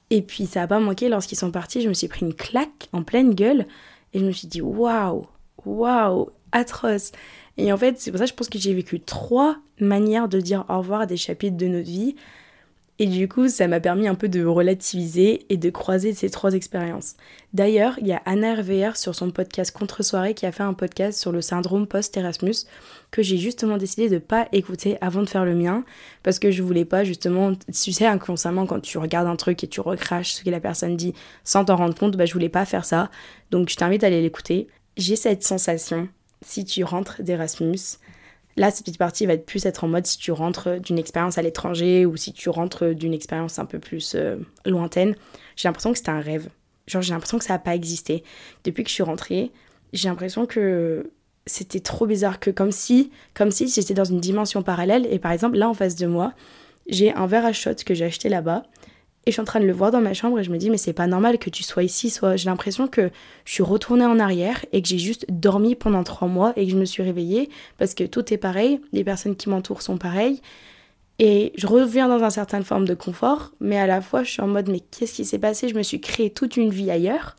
Et 0.09 0.21
puis, 0.21 0.45
ça 0.45 0.61
n'a 0.61 0.67
pas 0.67 0.79
manqué, 0.79 1.09
lorsqu'ils 1.09 1.37
sont 1.37 1.51
partis, 1.51 1.81
je 1.81 1.89
me 1.89 1.93
suis 1.93 2.07
pris 2.07 2.25
une 2.25 2.33
claque 2.33 2.89
en 2.93 3.03
pleine 3.03 3.33
gueule 3.33 3.65
et 4.13 4.19
je 4.19 4.25
me 4.25 4.31
suis 4.31 4.47
dit 4.47 4.61
waouh, 4.61 5.25
waouh, 5.65 6.29
atroce. 6.51 7.11
Et 7.57 7.73
en 7.73 7.77
fait, 7.77 7.99
c'est 7.99 8.11
pour 8.11 8.19
ça 8.19 8.25
que 8.25 8.29
je 8.29 8.35
pense 8.35 8.49
que 8.49 8.59
j'ai 8.59 8.73
vécu 8.73 8.99
trois 8.99 9.57
manières 9.79 10.29
de 10.29 10.39
dire 10.39 10.65
au 10.69 10.77
revoir 10.77 11.01
à 11.01 11.05
des 11.05 11.17
chapitres 11.17 11.57
de 11.57 11.67
notre 11.67 11.89
vie. 11.89 12.15
Et 12.99 13.05
du 13.05 13.27
coup, 13.27 13.47
ça 13.47 13.67
m'a 13.67 13.79
permis 13.79 14.07
un 14.07 14.15
peu 14.15 14.27
de 14.27 14.43
relativiser 14.43 15.45
et 15.49 15.57
de 15.57 15.69
croiser 15.69 16.15
ces 16.15 16.31
trois 16.31 16.53
expériences. 16.53 17.15
D'ailleurs, 17.53 17.95
il 17.99 18.07
y 18.07 18.11
a 18.11 18.23
Anna 18.25 18.55
RVR 18.55 18.97
sur 18.97 19.13
son 19.13 19.29
podcast 19.29 19.69
Contre-soirée 19.71 20.33
qui 20.33 20.47
a 20.47 20.51
fait 20.51 20.63
un 20.63 20.73
podcast 20.73 21.19
sur 21.19 21.31
le 21.31 21.41
syndrome 21.43 21.85
post-Erasmus 21.85 22.65
que 23.11 23.21
j'ai 23.21 23.37
justement 23.37 23.77
décidé 23.77 24.09
de 24.09 24.17
pas 24.17 24.47
écouter 24.51 24.97
avant 24.99 25.21
de 25.21 25.29
faire 25.29 25.45
le 25.45 25.53
mien 25.53 25.85
parce 26.23 26.39
que 26.39 26.49
je 26.49 26.63
voulais 26.63 26.85
pas 26.85 27.03
justement, 27.03 27.53
tu 27.53 27.91
sais, 27.91 28.07
inconsciemment 28.07 28.65
quand 28.65 28.79
tu 28.79 28.97
regardes 28.97 29.27
un 29.27 29.35
truc 29.35 29.63
et 29.63 29.67
tu 29.67 29.79
recraches 29.79 30.33
ce 30.33 30.43
que 30.43 30.49
la 30.49 30.59
personne 30.59 30.97
dit 30.97 31.13
sans 31.43 31.65
t'en 31.65 31.75
rendre 31.75 31.95
compte, 31.95 32.17
bah, 32.17 32.25
je 32.25 32.33
voulais 32.33 32.49
pas 32.49 32.65
faire 32.65 32.83
ça. 32.83 33.11
Donc 33.51 33.69
je 33.69 33.75
t'invite 33.75 34.03
à 34.03 34.07
aller 34.07 34.23
l'écouter. 34.23 34.69
J'ai 34.97 35.15
cette 35.15 35.43
sensation, 35.43 36.09
si 36.43 36.65
tu 36.65 36.83
rentres 36.83 37.21
d'Erasmus, 37.21 37.99
Là, 38.57 38.71
cette 38.71 38.85
petite 38.85 38.97
partie 38.97 39.27
va 39.27 39.33
être 39.33 39.45
plus 39.45 39.65
être 39.65 39.83
en 39.83 39.87
mode 39.87 40.07
si 40.07 40.17
tu 40.17 40.31
rentres 40.31 40.81
d'une 40.81 40.97
expérience 40.97 41.37
à 41.37 41.43
l'étranger 41.43 42.05
ou 42.07 42.17
si 42.17 42.33
tu 42.33 42.49
rentres 42.49 42.93
d'une 42.93 43.13
expérience 43.13 43.59
un 43.59 43.65
peu 43.65 43.77
plus 43.77 44.15
euh, 44.15 44.37
lointaine. 44.65 45.15
J'ai 45.55 45.69
l'impression 45.69 45.91
que 45.91 45.97
c'était 45.99 46.09
un 46.09 46.19
rêve. 46.19 46.49
Genre, 46.87 47.03
j'ai 47.03 47.13
l'impression 47.13 47.37
que 47.37 47.45
ça 47.45 47.53
n'a 47.53 47.59
pas 47.59 47.75
existé. 47.75 48.23
Depuis 48.63 48.83
que 48.83 48.89
je 48.89 48.95
suis 48.95 49.03
rentrée, 49.03 49.51
j'ai 49.93 50.09
l'impression 50.09 50.47
que 50.47 51.11
c'était 51.45 51.79
trop 51.79 52.07
bizarre, 52.07 52.39
que 52.39 52.49
comme 52.49 52.71
si, 52.71 53.11
comme 53.35 53.51
si 53.51 53.67
j'étais 53.67 53.93
dans 53.93 54.05
une 54.05 54.19
dimension 54.19 54.63
parallèle. 54.63 55.07
Et 55.11 55.19
par 55.19 55.31
exemple, 55.31 55.57
là 55.57 55.69
en 55.69 55.73
face 55.75 55.95
de 55.95 56.07
moi, 56.07 56.33
j'ai 56.87 57.13
un 57.13 57.27
verre 57.27 57.45
à 57.45 57.53
shot 57.53 57.75
que 57.85 57.93
j'ai 57.93 58.05
acheté 58.05 58.27
là-bas. 58.27 58.63
Et 59.27 59.29
je 59.29 59.33
suis 59.33 59.41
en 59.41 59.43
train 59.43 59.59
de 59.59 59.65
le 59.65 59.73
voir 59.73 59.91
dans 59.91 59.99
ma 59.99 60.13
chambre 60.13 60.39
et 60.39 60.43
je 60.45 60.51
me 60.51 60.57
dis, 60.57 60.69
mais 60.69 60.77
c'est 60.77 60.93
pas 60.93 61.05
normal 61.05 61.37
que 61.37 61.49
tu 61.49 61.61
sois 61.61 61.83
ici. 61.83 62.09
Soit 62.09 62.37
j'ai 62.37 62.49
l'impression 62.49 62.87
que 62.87 63.11
je 63.43 63.51
suis 63.51 63.61
retournée 63.61 64.05
en 64.05 64.19
arrière 64.19 64.65
et 64.71 64.81
que 64.81 64.87
j'ai 64.87 64.99
juste 64.99 65.25
dormi 65.27 65.75
pendant 65.75 66.05
trois 66.05 66.29
mois 66.29 66.53
et 66.55 66.65
que 66.65 66.71
je 66.71 66.77
me 66.77 66.85
suis 66.85 67.03
réveillée 67.03 67.49
parce 67.77 67.93
que 67.93 68.05
tout 68.05 68.33
est 68.33 68.37
pareil, 68.37 68.79
les 68.93 69.03
personnes 69.03 69.35
qui 69.35 69.49
m'entourent 69.49 69.81
sont 69.81 69.97
pareilles. 69.97 70.41
Et 71.19 71.51
je 71.57 71.67
reviens 71.67 72.07
dans 72.07 72.23
une 72.23 72.29
certaine 72.29 72.63
forme 72.63 72.87
de 72.87 72.93
confort, 72.93 73.51
mais 73.59 73.77
à 73.77 73.85
la 73.85 73.99
fois 73.99 74.23
je 74.23 74.31
suis 74.31 74.41
en 74.41 74.47
mode, 74.47 74.69
mais 74.69 74.79
qu'est-ce 74.79 75.15
qui 75.15 75.25
s'est 75.25 75.39
passé? 75.39 75.67
Je 75.67 75.75
me 75.75 75.83
suis 75.83 75.99
créé 75.99 76.29
toute 76.29 76.55
une 76.55 76.69
vie 76.69 76.89
ailleurs. 76.89 77.35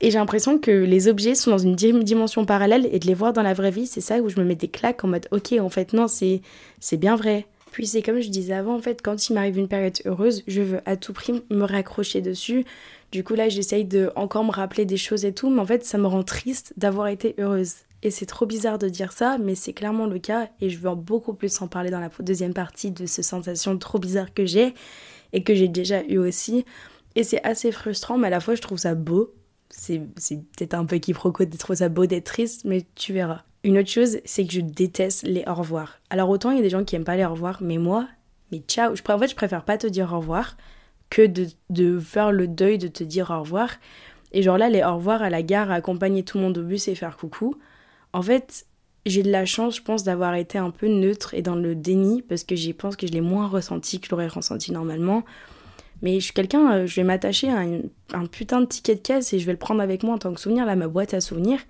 Et 0.00 0.12
j'ai 0.12 0.18
l'impression 0.18 0.58
que 0.58 0.70
les 0.70 1.08
objets 1.08 1.34
sont 1.34 1.50
dans 1.50 1.58
une 1.58 1.74
dimension 1.74 2.44
parallèle 2.44 2.88
et 2.92 3.00
de 3.00 3.06
les 3.08 3.14
voir 3.14 3.32
dans 3.32 3.42
la 3.42 3.52
vraie 3.52 3.72
vie, 3.72 3.88
c'est 3.88 4.00
ça 4.00 4.18
où 4.18 4.28
je 4.28 4.38
me 4.38 4.44
mets 4.44 4.54
des 4.54 4.68
claques 4.68 5.02
en 5.02 5.08
mode, 5.08 5.26
ok, 5.32 5.54
en 5.58 5.70
fait, 5.70 5.92
non, 5.92 6.06
c'est 6.06 6.40
bien 6.92 7.16
vrai. 7.16 7.46
Puis 7.72 7.86
c'est 7.86 8.02
comme 8.02 8.20
je 8.20 8.28
disais 8.28 8.54
avant, 8.54 8.74
en 8.74 8.80
fait, 8.80 9.00
quand 9.02 9.28
il 9.28 9.34
m'arrive 9.34 9.58
une 9.58 9.68
période 9.68 9.96
heureuse, 10.04 10.42
je 10.46 10.62
veux 10.62 10.80
à 10.86 10.96
tout 10.96 11.12
prix 11.12 11.42
me 11.50 11.64
raccrocher 11.64 12.20
dessus. 12.20 12.64
Du 13.12 13.24
coup 13.24 13.34
là, 13.34 13.48
j'essaye 13.48 13.84
de 13.84 14.10
encore 14.16 14.44
me 14.44 14.50
rappeler 14.50 14.84
des 14.86 14.96
choses 14.96 15.24
et 15.24 15.32
tout, 15.32 15.50
mais 15.50 15.60
en 15.60 15.66
fait, 15.66 15.84
ça 15.84 15.98
me 15.98 16.06
rend 16.06 16.22
triste 16.22 16.72
d'avoir 16.76 17.08
été 17.08 17.34
heureuse. 17.38 17.74
Et 18.02 18.10
c'est 18.10 18.26
trop 18.26 18.46
bizarre 18.46 18.78
de 18.78 18.88
dire 18.88 19.12
ça, 19.12 19.36
mais 19.38 19.54
c'est 19.54 19.72
clairement 19.72 20.06
le 20.06 20.18
cas 20.18 20.48
et 20.60 20.70
je 20.70 20.78
veux 20.78 20.94
beaucoup 20.94 21.34
plus 21.34 21.60
en 21.60 21.68
parler 21.68 21.90
dans 21.90 22.00
la 22.00 22.10
deuxième 22.20 22.54
partie 22.54 22.90
de 22.90 23.04
ces 23.06 23.22
sensations 23.22 23.76
trop 23.76 23.98
bizarres 23.98 24.32
que 24.32 24.46
j'ai 24.46 24.74
et 25.32 25.42
que 25.42 25.54
j'ai 25.54 25.68
déjà 25.68 26.02
eu 26.04 26.16
aussi. 26.16 26.64
Et 27.14 27.24
c'est 27.24 27.42
assez 27.44 27.72
frustrant, 27.72 28.16
mais 28.16 28.28
à 28.28 28.30
la 28.30 28.40
fois 28.40 28.54
je 28.54 28.62
trouve 28.62 28.78
ça 28.78 28.94
beau. 28.94 29.34
C'est 29.68 29.98
peut-être 29.98 30.74
un 30.74 30.86
peu 30.86 30.98
quiproquo 30.98 31.44
de 31.44 31.56
trouver 31.56 31.76
ça 31.76 31.88
beau 31.88 32.06
d'être 32.06 32.24
triste, 32.24 32.62
mais 32.64 32.86
tu 32.94 33.12
verras. 33.12 33.42
Une 33.62 33.78
autre 33.78 33.90
chose, 33.90 34.18
c'est 34.24 34.46
que 34.46 34.52
je 34.52 34.60
déteste 34.60 35.22
les 35.24 35.44
au 35.46 35.54
revoir. 35.54 36.00
Alors 36.08 36.30
autant 36.30 36.50
il 36.50 36.56
y 36.56 36.60
a 36.60 36.62
des 36.62 36.70
gens 36.70 36.84
qui 36.84 36.96
aiment 36.96 37.04
pas 37.04 37.16
les 37.16 37.24
au 37.24 37.30
revoir, 37.30 37.58
mais 37.62 37.78
moi, 37.78 38.08
mais 38.50 38.62
ciao. 38.66 38.94
Je, 38.94 39.02
en 39.12 39.18
fait, 39.18 39.28
je 39.28 39.36
préfère 39.36 39.64
pas 39.64 39.78
te 39.78 39.86
dire 39.86 40.12
au 40.12 40.20
revoir 40.20 40.56
que 41.10 41.26
de, 41.26 41.46
de 41.68 41.98
faire 41.98 42.32
le 42.32 42.46
deuil 42.46 42.78
de 42.78 42.88
te 42.88 43.04
dire 43.04 43.30
au 43.30 43.40
revoir. 43.40 43.70
Et 44.32 44.42
genre 44.42 44.58
là, 44.58 44.70
les 44.70 44.82
au 44.82 44.96
revoir 44.96 45.22
à 45.22 45.30
la 45.30 45.42
gare, 45.42 45.70
accompagner 45.70 46.22
tout 46.22 46.38
le 46.38 46.44
monde 46.44 46.58
au 46.58 46.62
bus 46.62 46.88
et 46.88 46.94
faire 46.94 47.16
coucou. 47.16 47.56
En 48.12 48.22
fait, 48.22 48.66
j'ai 49.06 49.22
de 49.22 49.30
la 49.30 49.44
chance, 49.44 49.76
je 49.76 49.82
pense, 49.82 50.04
d'avoir 50.04 50.34
été 50.34 50.58
un 50.58 50.70
peu 50.70 50.86
neutre 50.86 51.34
et 51.34 51.42
dans 51.42 51.54
le 51.56 51.74
déni 51.74 52.22
parce 52.22 52.44
que 52.44 52.54
j'y 52.54 52.72
pense 52.72 52.96
que 52.96 53.06
je 53.06 53.12
l'ai 53.12 53.20
moins 53.20 53.48
ressenti 53.48 54.00
que 54.00 54.06
je 54.06 54.10
l'aurais 54.10 54.28
ressenti 54.28 54.72
normalement. 54.72 55.24
Mais 56.02 56.18
je 56.18 56.24
suis 56.24 56.32
quelqu'un, 56.32 56.72
euh, 56.72 56.86
je 56.86 56.96
vais 56.96 57.04
m'attacher 57.04 57.50
à 57.50 57.60
un, 58.14 58.26
putain 58.26 58.60
de 58.60 58.66
ticket 58.66 58.94
de 58.94 59.00
caisse 59.00 59.32
et 59.32 59.38
je 59.38 59.46
vais 59.46 59.52
le 59.52 59.58
prendre 59.58 59.82
avec 59.82 60.02
moi 60.02 60.14
en 60.14 60.18
tant 60.18 60.32
que 60.32 60.40
souvenir, 60.40 60.64
là, 60.64 60.76
ma 60.76 60.88
boîte 60.88 61.12
à 61.14 61.20
souvenirs. 61.20 61.60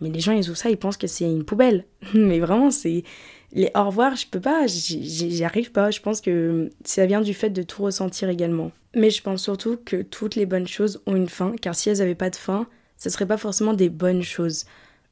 Mais 0.00 0.10
les 0.10 0.20
gens, 0.20 0.32
ils 0.32 0.50
ont 0.50 0.54
ça, 0.54 0.70
ils 0.70 0.76
pensent 0.76 0.96
que 0.96 1.06
c'est 1.06 1.24
une 1.24 1.44
poubelle. 1.44 1.86
Mais 2.14 2.40
vraiment, 2.40 2.70
c'est. 2.70 3.04
Les 3.52 3.70
au 3.74 3.84
revoir, 3.84 4.16
je 4.16 4.26
peux 4.26 4.40
pas, 4.40 4.66
j'y 4.66 5.44
arrive 5.44 5.72
pas. 5.72 5.90
Je 5.90 6.00
pense 6.00 6.20
que 6.20 6.70
ça 6.84 7.06
vient 7.06 7.20
du 7.20 7.32
fait 7.32 7.50
de 7.50 7.62
tout 7.62 7.82
ressentir 7.82 8.28
également. 8.28 8.72
Mais 8.94 9.10
je 9.10 9.22
pense 9.22 9.42
surtout 9.42 9.78
que 9.82 10.02
toutes 10.02 10.34
les 10.34 10.46
bonnes 10.46 10.66
choses 10.66 11.00
ont 11.06 11.16
une 11.16 11.28
fin, 11.28 11.54
car 11.60 11.74
si 11.74 11.88
elles 11.88 11.98
n'avaient 11.98 12.14
pas 12.14 12.30
de 12.30 12.36
fin, 12.36 12.66
ce 12.98 13.08
serait 13.08 13.26
pas 13.26 13.36
forcément 13.36 13.72
des 13.72 13.88
bonnes 13.88 14.22
choses 14.22 14.64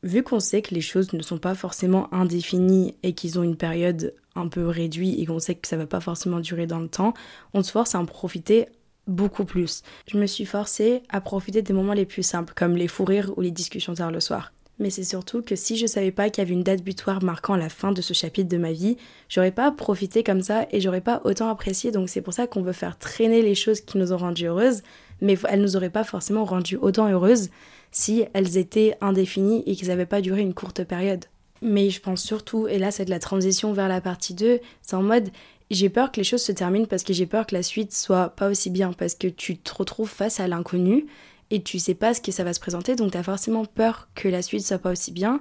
vu 0.05 0.23
qu'on 0.23 0.39
sait 0.39 0.63
que 0.63 0.75
les 0.75 0.83
choses 0.83 1.13
ne 1.15 1.23
sont 1.23 1.39
pas 1.39 1.55
forcément 1.55 2.13
indéfinies 2.13 2.95
et 3.03 3.15
qu'ils 3.15 3.39
ont 3.39 3.43
une 3.43 3.57
période 3.57 4.15
un 4.37 4.49
peu 4.49 4.69
réduite 4.69 5.19
et 5.19 5.27
qu'on 5.27 5.39
sait 5.39 5.55
que 5.55 5.67
ça 5.67 5.79
va 5.79 5.87
pas 5.87 6.01
forcément 6.01 6.41
durer 6.41 6.67
dans 6.67 6.79
le 6.79 6.89
temps, 6.89 7.15
on 7.55 7.63
se 7.63 7.73
force 7.73 7.95
à 7.95 7.99
en 7.99 8.05
profiter 8.05 8.67
beaucoup 9.07 9.45
plus. 9.45 9.83
Je 10.07 10.19
me 10.19 10.27
suis 10.27 10.45
forcée 10.45 11.03
à 11.09 11.21
profiter 11.21 11.63
des 11.63 11.73
moments 11.73 11.95
les 11.95 12.05
plus 12.05 12.23
simples, 12.23 12.53
comme 12.55 12.77
les 12.77 12.89
fous 12.89 13.05
rires 13.05 13.33
ou 13.37 13.41
les 13.41 13.51
discussions 13.51 13.95
tard 13.95 14.11
le 14.11 14.21
soir. 14.21 14.53
Mais 14.81 14.91
c'est 14.91 15.05
surtout 15.05 15.41
que 15.43 15.55
si 15.55 15.77
je 15.77 15.87
savais 15.87 16.11
pas 16.11 16.31
qu'il 16.31 16.43
y 16.43 16.47
avait 16.47 16.55
une 16.55 16.65
date 16.65 16.83
butoir 16.83 17.23
marquant 17.23 17.55
la 17.55 17.69
fin 17.69 17.93
de 17.93 18.03
ce 18.03 18.13
chapitre 18.13 18.49
de 18.49 18.57
ma 18.57 18.73
vie, 18.73 18.97
j'aurais 19.29 19.53
pas 19.53 19.71
profité 19.71 20.25
comme 20.25 20.43
ça 20.43 20.67
et 20.73 20.81
j'aurais 20.81 21.01
pas 21.01 21.21
autant 21.25 21.49
apprécié. 21.49 21.93
Donc 21.93 22.09
c'est 22.09 22.21
pour 22.21 22.35
ça 22.35 22.47
qu'on 22.47 22.63
veut 22.63 22.73
faire 22.73 22.99
traîner 22.99 23.43
les 23.43 23.55
choses 23.55 23.81
qui 23.81 23.99
nous 23.99 24.13
ont 24.13 24.17
rendues 24.17 24.47
heureuses, 24.47 24.83
mais 25.21 25.37
elles 25.49 25.63
nous 25.63 25.77
auraient 25.77 25.91
pas 25.91 26.05
forcément 26.05 26.45
rendues 26.45 26.77
autant 26.77 27.09
heureuses 27.09 27.51
si 27.93 28.25
elles 28.33 28.57
étaient 28.57 28.97
indéfinies 29.01 29.63
et 29.67 29.77
qu'elles 29.77 29.89
n'avaient 29.89 30.07
pas 30.07 30.21
duré 30.21 30.41
une 30.41 30.55
courte 30.55 30.83
période. 30.83 31.25
Mais 31.63 31.91
je 31.91 32.01
pense 32.01 32.23
surtout, 32.23 32.67
et 32.67 32.79
là 32.79 32.91
c'est 32.91 33.05
de 33.05 33.11
la 33.11 33.21
transition 33.21 33.73
vers 33.73 33.89
la 33.89 34.01
partie 34.01 34.35
2, 34.35 34.59
c'est 34.83 34.97
en 34.97 35.03
mode 35.03 35.31
j'ai 35.71 35.89
peur 35.89 36.13
que 36.13 36.19
les 36.19 36.25
choses 36.25 36.43
se 36.43 36.53
terminent 36.53 36.87
parce 36.87 37.05
que 37.05 37.13
j'ai 37.13 37.27
peur 37.27 37.47
que 37.47 37.55
la 37.55 37.63
suite 37.63 37.95
soit 37.95 38.31
pas 38.31 38.51
aussi 38.51 38.71
bien, 38.71 38.93
parce 38.93 39.15
que 39.15 39.29
tu 39.29 39.57
te 39.57 39.73
retrouves 39.73 40.11
face 40.11 40.41
à 40.41 40.49
l'inconnu 40.49 41.07
et 41.55 41.63
tu 41.63 41.79
sais 41.79 41.95
pas 41.95 42.15
ce 42.15 42.21
que 42.21 42.33
ça 42.33 42.45
va 42.45 42.53
se 42.53 42.61
présenter, 42.61 42.97
donc 42.97 43.13
tu 43.13 43.19
as 43.19 43.23
forcément 43.23 43.65
peur 43.65 44.09
que 44.15 44.29
la 44.29 44.43
suite 44.43 44.67
soit 44.67 44.79
pas 44.79 44.93
aussi 44.93 45.13
bien. 45.13 45.41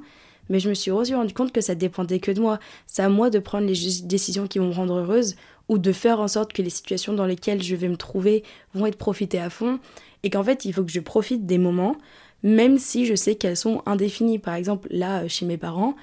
Mais 0.50 0.60
je 0.60 0.70
me 0.70 0.74
suis 0.74 0.92
aussi 0.92 1.14
rendu 1.14 1.34
compte 1.34 1.54
que 1.54 1.62
ça 1.62 1.74
dépendait 1.74 2.20
que 2.20 2.32
de 2.32 2.42
moi. 2.42 2.60
C'est 2.86 3.02
à 3.02 3.10
moi 3.10 3.30
de 3.30 3.40
prendre 3.40 3.66
les 3.66 4.02
décisions 4.04 4.46
qui 4.46 4.60
vont 4.60 4.68
me 4.68 4.74
rendre 4.74 4.96
heureuse 4.96 5.36
ou 5.70 5.78
de 5.78 5.92
faire 5.94 6.20
en 6.20 6.28
sorte 6.28 6.52
que 6.52 6.62
les 6.62 6.70
situations 6.70 7.14
dans 7.14 7.26
lesquelles 7.26 7.64
je 7.64 7.76
vais 7.76 7.88
me 7.88 7.96
trouver 7.96 8.44
vont 8.74 8.86
être 8.86 8.98
profitées 8.98 9.40
à 9.40 9.50
fond 9.50 9.80
et 10.24 10.30
qu'en 10.30 10.44
fait 10.44 10.66
il 10.66 10.74
faut 10.74 10.84
que 10.84 10.92
je 10.92 11.00
profite 11.00 11.46
des 11.46 11.58
moments 11.58 11.96
même 12.44 12.78
si 12.78 13.06
je 13.06 13.16
sais 13.16 13.36
qu'elles 13.36 13.58
sont 13.58 13.82
indéfinies. 13.86 14.38
Par 14.38 14.54
exemple, 14.54 14.88
là, 14.92 15.28
chez 15.28 15.46
mes 15.46 15.58
parents, 15.58 15.96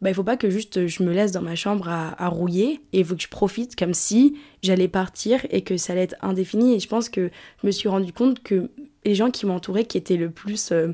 bah, 0.00 0.10
il 0.10 0.14
faut 0.14 0.24
pas 0.24 0.36
que 0.36 0.48
juste 0.48 0.86
je 0.86 1.02
me 1.02 1.12
laisse 1.12 1.32
dans 1.32 1.42
ma 1.42 1.56
chambre 1.56 1.88
à, 1.88 2.28
rouiller 2.28 2.80
et 2.92 3.00
il 3.00 3.04
faut 3.04 3.16
que 3.16 3.22
je 3.22 3.28
profite 3.28 3.74
comme 3.74 3.94
si 3.94 4.38
j'allais 4.62 4.88
partir 4.88 5.44
et 5.50 5.62
que 5.62 5.76
ça 5.76 5.92
allait 5.92 6.04
être 6.04 6.16
indéfini. 6.22 6.74
Et 6.74 6.80
je 6.80 6.88
pense 6.88 7.08
que 7.08 7.30
je 7.60 7.66
me 7.66 7.72
suis 7.72 7.88
rendu 7.88 8.12
compte 8.12 8.42
que 8.42 8.70
les 9.08 9.14
gens 9.14 9.30
qui 9.30 9.46
m'entouraient, 9.46 9.84
qui 9.84 9.98
étaient 9.98 10.16
le 10.16 10.30
plus. 10.30 10.70
Euh, 10.70 10.92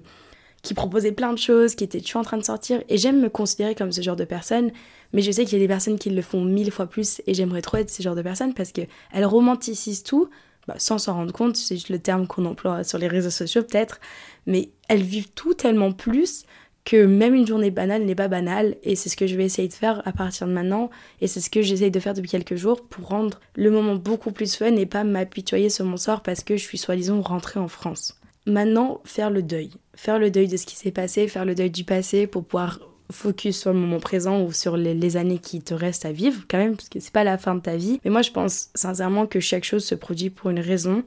qui 0.63 0.73
proposaient 0.73 1.13
plein 1.13 1.35
de 1.35 1.39
choses, 1.39 1.75
qui 1.75 1.85
étaient 1.85 2.01
toujours 2.01 2.23
en 2.23 2.25
train 2.25 2.39
de 2.39 2.43
sortir, 2.43 2.83
et 2.89 2.97
j'aime 2.97 3.21
me 3.21 3.29
considérer 3.29 3.75
comme 3.75 3.93
ce 3.93 4.01
genre 4.01 4.17
de 4.17 4.25
personne, 4.25 4.73
mais 5.13 5.21
je 5.21 5.31
sais 5.31 5.45
qu'il 5.45 5.59
y 5.59 5.61
a 5.61 5.65
des 5.65 5.69
personnes 5.69 5.99
qui 5.99 6.09
le 6.09 6.23
font 6.23 6.43
mille 6.43 6.71
fois 6.71 6.87
plus, 6.87 7.21
et 7.27 7.35
j'aimerais 7.35 7.61
trop 7.61 7.77
être 7.77 7.91
ce 7.91 8.03
genre 8.03 8.15
de 8.15 8.23
personne 8.23 8.55
parce 8.55 8.73
qu'elles 8.73 8.89
romanticisent 9.27 10.05
tout, 10.05 10.31
bah, 10.67 10.77
sans 10.79 10.97
s'en 10.97 11.17
rendre 11.17 11.35
compte, 11.35 11.57
c'est 11.57 11.75
juste 11.75 11.91
le 11.91 11.99
terme 11.99 12.27
qu'on 12.27 12.47
emploie 12.47 12.83
sur 12.83 12.97
les 12.97 13.09
réseaux 13.09 13.29
sociaux 13.29 13.63
peut-être, 13.63 14.01
mais 14.47 14.71
elles 14.89 15.03
vivent 15.03 15.33
tout 15.35 15.53
tellement 15.53 15.93
plus 15.93 16.45
que 16.85 17.07
même 17.07 17.35
une 17.35 17.47
journée 17.47 17.71
banale 17.71 18.03
n'est 18.03 18.15
pas 18.15 18.29
banale 18.29 18.77
et 18.83 18.95
c'est 18.95 19.09
ce 19.09 19.17
que 19.17 19.27
je 19.27 19.37
vais 19.37 19.45
essayer 19.45 19.69
de 19.69 19.73
faire 19.73 20.03
à 20.07 20.13
partir 20.13 20.47
de 20.47 20.53
maintenant 20.53 20.91
et 21.21 21.27
c'est 21.27 21.41
ce 21.41 21.49
que 21.49 21.63
j'essaye 21.63 21.91
de 21.91 22.01
faire 22.01 22.15
depuis 22.15 22.31
quelques 22.31 22.57
jours 22.57 22.83
pour 22.83 23.09
rendre 23.09 23.41
le 23.57 23.71
moment 23.71 23.95
beaucoup 23.95 24.33
plus 24.33 24.57
fun 24.57 24.77
et 24.77 24.87
pas 24.87 25.05
m'apitoyer 25.05 25.71
sur 25.71 25.87
mon 25.87 25.97
sort 25.97 26.23
parce 26.23 26.45
que 26.45 26.57
je 26.57 26.63
suis 26.63 26.79
soi-disant 26.79 27.23
rentrée 27.23 27.59
en 27.61 27.69
France. 27.69 28.21
Maintenant, 28.47 29.01
faire 29.05 29.31
le 29.31 29.43
deuil. 29.43 29.71
Faire 29.95 30.19
le 30.19 30.31
deuil 30.31 30.49
de 30.49 30.59
ce 30.59 30.67
qui 30.67 30.77
s'est 30.77 30.91
passé, 30.91 31.27
faire 31.29 31.47
le 31.47 31.55
deuil 31.55 31.71
du 31.71 31.85
passé 31.85 32.27
pour 32.27 32.45
pouvoir 32.45 32.81
focus 33.11 33.59
sur 33.59 33.73
le 33.73 33.79
moment 33.79 34.01
présent 34.01 34.43
ou 34.43 34.53
sur 34.53 34.77
les, 34.77 34.95
les, 34.95 35.17
années 35.17 35.39
qui 35.39 35.61
te 35.61 35.75
restent 35.75 36.07
à 36.07 36.13
vivre 36.13 36.43
quand 36.49 36.59
même 36.59 36.77
parce 36.77 36.89
que 36.89 37.01
c'est 37.01 37.13
pas 37.13 37.25
la 37.25 37.39
fin 37.39 37.55
de 37.55 37.61
ta 37.61 37.77
vie. 37.77 38.01
Mais 38.05 38.11
moi 38.11 38.23
je 38.23 38.31
pense 38.31 38.69
sincèrement 38.75 39.27
que 39.27 39.41
chaque 39.41 39.65
chose 39.65 39.85
se 39.85 39.95
produit 39.95 40.31
pour 40.31 40.51
une 40.51 40.61
raison 40.61 41.05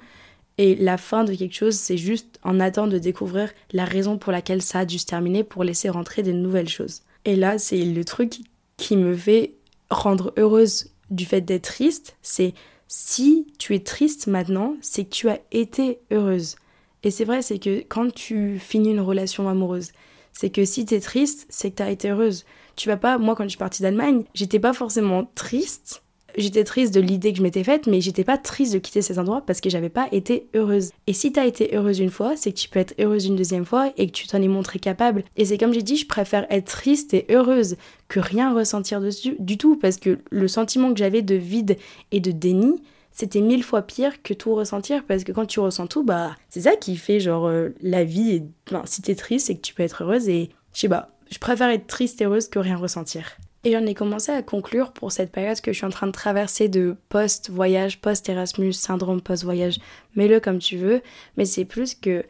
et 0.57 0.75
la 0.75 0.97
fin 0.97 1.23
de 1.23 1.33
quelque 1.33 1.55
chose, 1.55 1.75
c'est 1.75 1.97
juste 1.97 2.39
en 2.43 2.59
attendant 2.59 2.91
de 2.91 2.97
découvrir 2.97 3.51
la 3.71 3.85
raison 3.85 4.17
pour 4.17 4.31
laquelle 4.31 4.61
ça 4.61 4.79
a 4.79 4.85
dû 4.85 4.97
se 4.97 5.05
terminer 5.05 5.43
pour 5.43 5.63
laisser 5.63 5.89
rentrer 5.89 6.23
de 6.23 6.31
nouvelles 6.31 6.69
choses. 6.69 7.01
Et 7.25 7.35
là, 7.35 7.57
c'est 7.57 7.83
le 7.83 8.05
truc 8.05 8.39
qui 8.77 8.97
me 8.97 9.15
fait 9.15 9.53
rendre 9.89 10.33
heureuse 10.37 10.91
du 11.09 11.25
fait 11.25 11.41
d'être 11.41 11.63
triste, 11.63 12.17
c'est 12.21 12.53
si 12.87 13.47
tu 13.59 13.75
es 13.75 13.79
triste 13.79 14.27
maintenant, 14.27 14.75
c'est 14.81 15.05
que 15.05 15.09
tu 15.09 15.29
as 15.29 15.39
été 15.51 15.99
heureuse. 16.11 16.55
Et 17.03 17.11
c'est 17.11 17.25
vrai, 17.25 17.41
c'est 17.41 17.59
que 17.59 17.83
quand 17.87 18.13
tu 18.13 18.59
finis 18.59 18.91
une 18.91 18.99
relation 18.99 19.47
amoureuse, 19.47 19.91
c'est 20.33 20.49
que 20.49 20.65
si 20.65 20.85
tu 20.85 20.95
es 20.95 20.99
triste, 20.99 21.45
c'est 21.49 21.71
que 21.71 21.77
tu 21.77 21.83
as 21.83 21.91
été 21.91 22.09
heureuse. 22.09 22.45
Tu 22.75 22.89
vas 22.89 22.97
pas, 22.97 23.17
moi 23.17 23.35
quand 23.35 23.43
je 23.43 23.49
suis 23.49 23.57
partie 23.57 23.81
d'Allemagne, 23.81 24.23
j'étais 24.33 24.59
pas 24.59 24.73
forcément 24.73 25.29
triste, 25.35 26.03
j'étais 26.38 26.63
triste 26.63 26.94
de 26.94 27.01
l'idée 27.01 27.32
que 27.32 27.39
je 27.39 27.44
m'étais 27.44 27.63
faite, 27.63 27.88
mais 27.88 28.01
j'étais 28.01 28.24
pas 28.24 28.38
triste 28.38 28.74
de 28.74 28.79
quitter 28.79 29.01
ces 29.01 29.20
endroits 29.20 29.44
parce 29.46 29.62
que 29.62 29.70
j'avais 29.70 29.89
pas 29.89 30.08
été 30.12 30.48
heureuse. 30.53 30.91
Et 31.08 31.13
si 31.13 31.32
t'as 31.32 31.46
été 31.46 31.75
heureuse 31.75 32.00
une 32.00 32.10
fois, 32.10 32.38
c'est 32.38 32.51
que 32.51 32.58
tu 32.58 32.70
peux 32.70 32.79
être 32.79 32.96
heureuse 33.00 33.25
une 33.25 33.36
deuxième 33.36 33.65
fois 33.65 33.91
et 33.98 34.08
que 34.08 34.12
tu 34.12 34.27
t'en 34.27 34.41
es 34.41 34.48
montré 34.48 34.79
capable. 34.79 35.24
Et 35.36 35.46
c'est 35.46 35.58
comme 35.58 35.74
j'ai 35.74 35.82
dit, 35.82 35.98
je 35.98 36.08
préfère 36.08 36.46
être 36.50 36.65
triste 36.65 37.13
et 37.13 37.25
heureuse 37.29 37.77
que 38.08 38.20
rien 38.20 38.53
ressentir 38.53 39.01
dessus 39.01 39.36
du 39.39 39.58
tout 39.58 39.75
parce 39.75 39.98
que 39.98 40.20
le 40.29 40.48
sentiment 40.48 40.94
que 40.94 41.00
j'avais 41.00 41.22
de 41.22 41.36
vide 41.36 41.77
et 42.12 42.20
de 42.20 42.32
déni, 42.32 42.82
c'était 43.12 43.41
mille 43.41 43.63
fois 43.63 43.82
pire 43.82 44.22
que 44.22 44.34
tout 44.34 44.53
ressentir 44.53 45.03
parce 45.03 45.24
que 45.24 45.32
quand 45.32 45.48
tu 45.48 45.60
ressens 45.60 45.88
tout, 45.88 46.03
bah 46.03 46.36
c'est 46.50 46.62
ça 46.62 46.75
qui 46.75 46.96
fait 46.98 47.20
genre 47.20 47.48
euh, 47.48 47.70
la 47.82 48.03
vie. 48.03 48.32
Et, 48.32 48.44
si 48.86 49.01
t'es 49.01 49.15
triste, 49.15 49.48
c'est 49.48 49.56
que 49.56 49.62
tu 49.62 49.74
peux 49.74 49.84
être 49.84 50.03
heureuse 50.03 50.29
et 50.29 50.50
je 50.74 50.82
sais 50.82 50.89
pas, 50.89 51.10
je 51.32 51.39
préfère 51.39 51.70
être 51.70 51.88
triste 51.88 52.22
et 52.22 52.25
heureuse 52.25 52.48
que 52.48 52.60
rien 52.60 52.77
ressentir. 52.77 53.38
Et 53.63 53.71
j'en 53.71 53.85
ai 53.85 53.93
commencé 53.93 54.31
à 54.31 54.41
conclure 54.41 54.93
pour 54.93 55.11
cette 55.11 55.31
période 55.31 55.59
que 55.61 55.73
je 55.73 55.77
suis 55.77 55.85
en 55.85 55.89
train 55.89 56.07
de 56.07 56.11
traverser 56.11 56.69
de 56.69 56.95
post-voyage, 57.09 57.99
post-Erasmus, 58.01 58.73
syndrome 58.73 59.21
post-voyage, 59.21 59.79
mets-le 60.15 60.39
comme 60.39 60.59
tu 60.59 60.77
veux, 60.77 61.01
mais 61.35 61.45
c'est 61.45 61.65
plus 61.65 61.95
que 61.95 62.23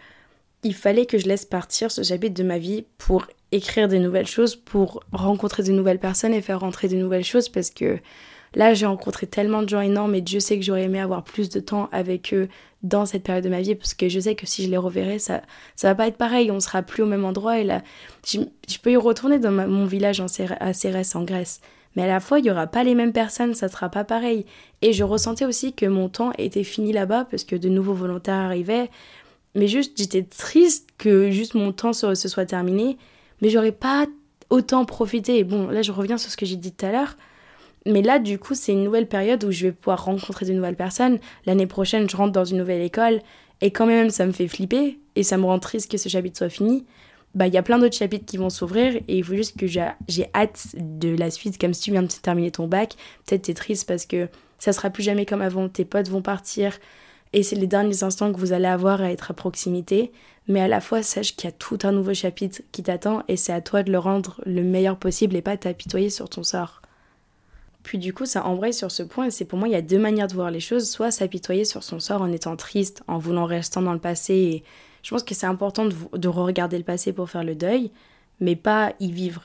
il 0.64 0.74
fallait 0.74 1.06
que 1.06 1.18
je 1.18 1.28
laisse 1.28 1.46
partir 1.46 1.92
ce 1.92 2.02
chapitre 2.02 2.34
de 2.34 2.44
ma 2.44 2.58
vie 2.58 2.86
pour 2.98 3.28
écrire 3.52 3.88
des 3.88 4.00
nouvelles 4.00 4.28
choses, 4.28 4.56
pour 4.56 5.04
rencontrer 5.12 5.64
de 5.64 5.72
nouvelles 5.72 6.00
personnes 6.00 6.34
et 6.34 6.42
faire 6.42 6.60
rentrer 6.60 6.88
de 6.88 6.96
nouvelles 6.96 7.24
choses 7.24 7.50
parce 7.50 7.70
que 7.70 8.00
Là, 8.58 8.74
j'ai 8.74 8.88
rencontré 8.88 9.28
tellement 9.28 9.62
de 9.62 9.70
gens 9.70 9.82
énormes 9.82 10.16
et 10.16 10.22
Dieu 10.22 10.40
sait 10.40 10.58
que 10.58 10.66
j'aurais 10.66 10.86
aimé 10.86 11.00
avoir 11.00 11.24
plus 11.24 11.50
de 11.50 11.60
temps 11.60 11.90
avec 11.92 12.34
eux 12.34 12.50
dans 12.82 13.06
cette 13.06 13.22
période 13.22 13.44
de 13.44 13.52
ma 13.52 13.62
vie 13.62 13.76
parce 13.76 13.94
que 13.94 14.10
je 14.10 14.20
sais 14.20 14.34
que 14.34 14.48
si 14.48 14.66
je 14.66 14.72
les 14.72 14.78
reverrai, 14.78 15.20
ça 15.20 15.44
ça 15.76 15.90
va 15.90 15.96
pas 15.96 16.08
être 16.08 16.18
pareil, 16.18 16.50
on 16.50 16.60
sera 16.60 16.82
plus 16.82 17.04
au 17.04 17.06
même 17.06 17.24
endroit 17.24 17.60
et 17.60 17.64
là, 17.64 17.84
je, 18.26 18.40
peux 18.82 18.92
y 18.92 18.98
retourner 18.98 19.38
dans 19.38 19.52
mon 19.52 19.86
village 19.86 20.20
en 20.22 20.26
à 20.60 20.74
Cérès 20.74 21.16
en 21.16 21.24
Grèce. 21.24 21.62
Mais 21.96 22.02
à 22.02 22.08
la 22.08 22.20
fois, 22.20 22.40
il 22.40 22.46
y 22.46 22.52
aura 22.52 22.66
pas 22.66 22.84
les 22.84 22.96
mêmes 22.96 23.14
personnes, 23.14 23.54
ça 23.54 23.70
sera 23.70 23.90
pas 23.90 24.04
pareil. 24.04 24.48
Et 24.82 24.92
je 24.92 25.04
ressentais 25.04 25.46
aussi 25.46 25.74
que 25.74 25.86
mon 25.86 26.10
temps 26.10 26.32
était 26.40 26.64
fini 26.64 26.94
là-bas 26.94 27.28
parce 27.30 27.44
que 27.44 27.56
de 27.56 27.70
nouveaux 27.70 27.94
volontaires 27.94 28.34
arrivaient. 28.34 28.90
Mais 29.54 29.68
juste, 29.68 29.94
j'étais 29.98 30.24
triste 30.24 30.90
que 30.98 31.30
juste 31.30 31.54
mon 31.54 31.72
temps 31.72 31.94
se, 31.94 32.16
se 32.16 32.28
soit 32.28 32.46
terminé. 32.46 32.98
Mais 33.42 33.50
j'aurais 33.50 33.72
pas 33.72 34.08
autant 34.50 34.84
profité. 34.84 35.38
Et 35.38 35.44
bon, 35.44 35.68
là, 35.68 35.84
je 35.84 35.92
reviens 35.92 36.18
sur 36.18 36.32
ce 36.32 36.38
que 36.38 36.48
j'ai 36.48 36.56
dit 36.56 36.72
tout 36.72 36.88
à 36.88 36.92
l'heure. 36.92 37.18
Mais 37.88 38.02
là, 38.02 38.20
du 38.20 38.38
coup, 38.38 38.54
c'est 38.54 38.74
une 38.74 38.84
nouvelle 38.84 39.08
période 39.08 39.44
où 39.44 39.52
je 39.52 39.68
vais 39.68 39.72
pouvoir 39.72 40.04
rencontrer 40.06 40.46
de 40.46 40.54
nouvelles 40.54 40.76
personnes. 40.76 41.20
L'année 41.46 41.68
prochaine, 41.68 42.10
je 42.10 42.18
rentre 42.18 42.34
dans 42.34 42.46
une 42.46 42.58
nouvelle 42.58 42.82
école. 42.82 43.22
Et 43.62 43.72
quand 43.72 43.86
même, 43.86 44.10
ça 44.10 44.26
me 44.26 44.32
fait 44.32 44.48
flipper. 44.48 45.00
Et 45.16 45.24
ça 45.24 45.38
me 45.38 45.46
rend 45.46 45.58
triste 45.58 45.90
que 45.90 45.98
ce 45.98 46.10
chapitre 46.10 46.38
soit 46.38 46.50
fini. 46.50 46.86
bah 47.34 47.48
il 47.48 47.54
y 47.54 47.58
a 47.58 47.64
plein 47.64 47.80
d'autres 47.80 47.96
chapitres 47.96 48.26
qui 48.26 48.38
vont 48.38 48.50
s'ouvrir 48.50 48.96
et 48.96 49.18
il 49.18 49.24
faut 49.24 49.36
juste 49.36 49.58
que 49.58 49.68
j'ai 49.68 50.30
hâte 50.36 50.68
de 50.76 51.16
la 51.16 51.32
suite 51.32 51.60
comme 51.60 51.74
si 51.74 51.82
tu 51.82 51.92
viens 51.92 52.04
de 52.04 52.08
terminer 52.08 52.52
ton 52.52 52.68
bac. 52.68 52.96
Peut-être 53.26 53.44
t'es 53.44 53.54
triste 53.54 53.88
parce 53.88 54.06
que 54.06 54.28
ça 54.60 54.74
sera 54.74 54.90
plus 54.90 55.04
jamais 55.04 55.26
comme 55.26 55.42
avant, 55.42 55.70
tes 55.70 55.86
potes 55.86 56.10
vont 56.10 56.22
partir 56.22 56.78
et 57.34 57.44
c'est 57.44 57.56
les 57.56 57.68
derniers 57.68 58.04
instants 58.04 58.32
que 58.32 58.40
vous 58.40 58.54
allez 58.54 58.68
avoir 58.68 59.02
à 59.02 59.12
être 59.12 59.32
à 59.32 59.34
proximité, 59.34 60.12
mais 60.48 60.62
à 60.62 60.68
la 60.68 60.82
fois 60.82 61.04
sache 61.04 61.36
qu'il 61.36 61.46
y 61.50 61.54
a 61.54 61.56
tout 61.56 61.80
un 61.84 61.92
nouveau 61.92 62.14
chapitre 62.14 62.62
qui 62.72 62.84
t'attend 62.84 63.24
et 63.28 63.38
c'est 63.38 63.54
à 63.54 63.62
toi 63.62 63.84
de 63.84 63.92
le 63.92 64.00
rendre 64.00 64.42
le 64.46 64.64
meilleur 64.64 64.98
possible 64.98 65.36
et 65.36 65.42
pas 65.42 65.58
t'apitoyer 65.58 66.10
sur 66.10 66.30
ton 66.30 66.44
sort. 66.44 66.82
Puis 67.88 68.00
du 68.00 68.14
coup, 68.14 68.26
ça 68.26 68.46
embraye 68.46 68.74
sur 68.74 68.92
ce 68.92 69.02
point 69.02 69.28
et 69.28 69.32
c'est 69.32 69.46
pour 69.46 69.58
moi, 69.58 69.70
il 69.70 69.72
y 69.72 69.76
a 69.76 69.82
deux 69.82 69.98
manières 69.98 70.28
de 70.28 70.34
voir 70.34 70.52
les 70.52 70.60
choses, 70.60 70.90
soit 70.90 71.10
s'apitoyer 71.10 71.64
sur 71.64 71.84
son 71.84 72.02
sort 72.02 72.22
en 72.22 72.34
étant 72.34 72.58
triste, 72.58 73.02
en 73.08 73.18
voulant 73.18 73.46
rester 73.46 73.80
dans 73.80 73.94
le 73.94 74.00
passé 74.00 74.34
et 74.34 74.64
je 75.04 75.12
pense 75.12 75.24
que 75.24 75.34
c'est 75.34 75.46
important 75.46 75.86
de, 75.86 75.96
de 76.18 76.28
re-regarder 76.28 76.78
le 76.78 76.84
passé 76.84 77.14
pour 77.14 77.30
faire 77.30 77.46
le 77.46 77.56
deuil, 77.56 77.92
mais 78.42 78.58
pas 78.58 78.92
y 79.00 79.10
vivre. 79.10 79.44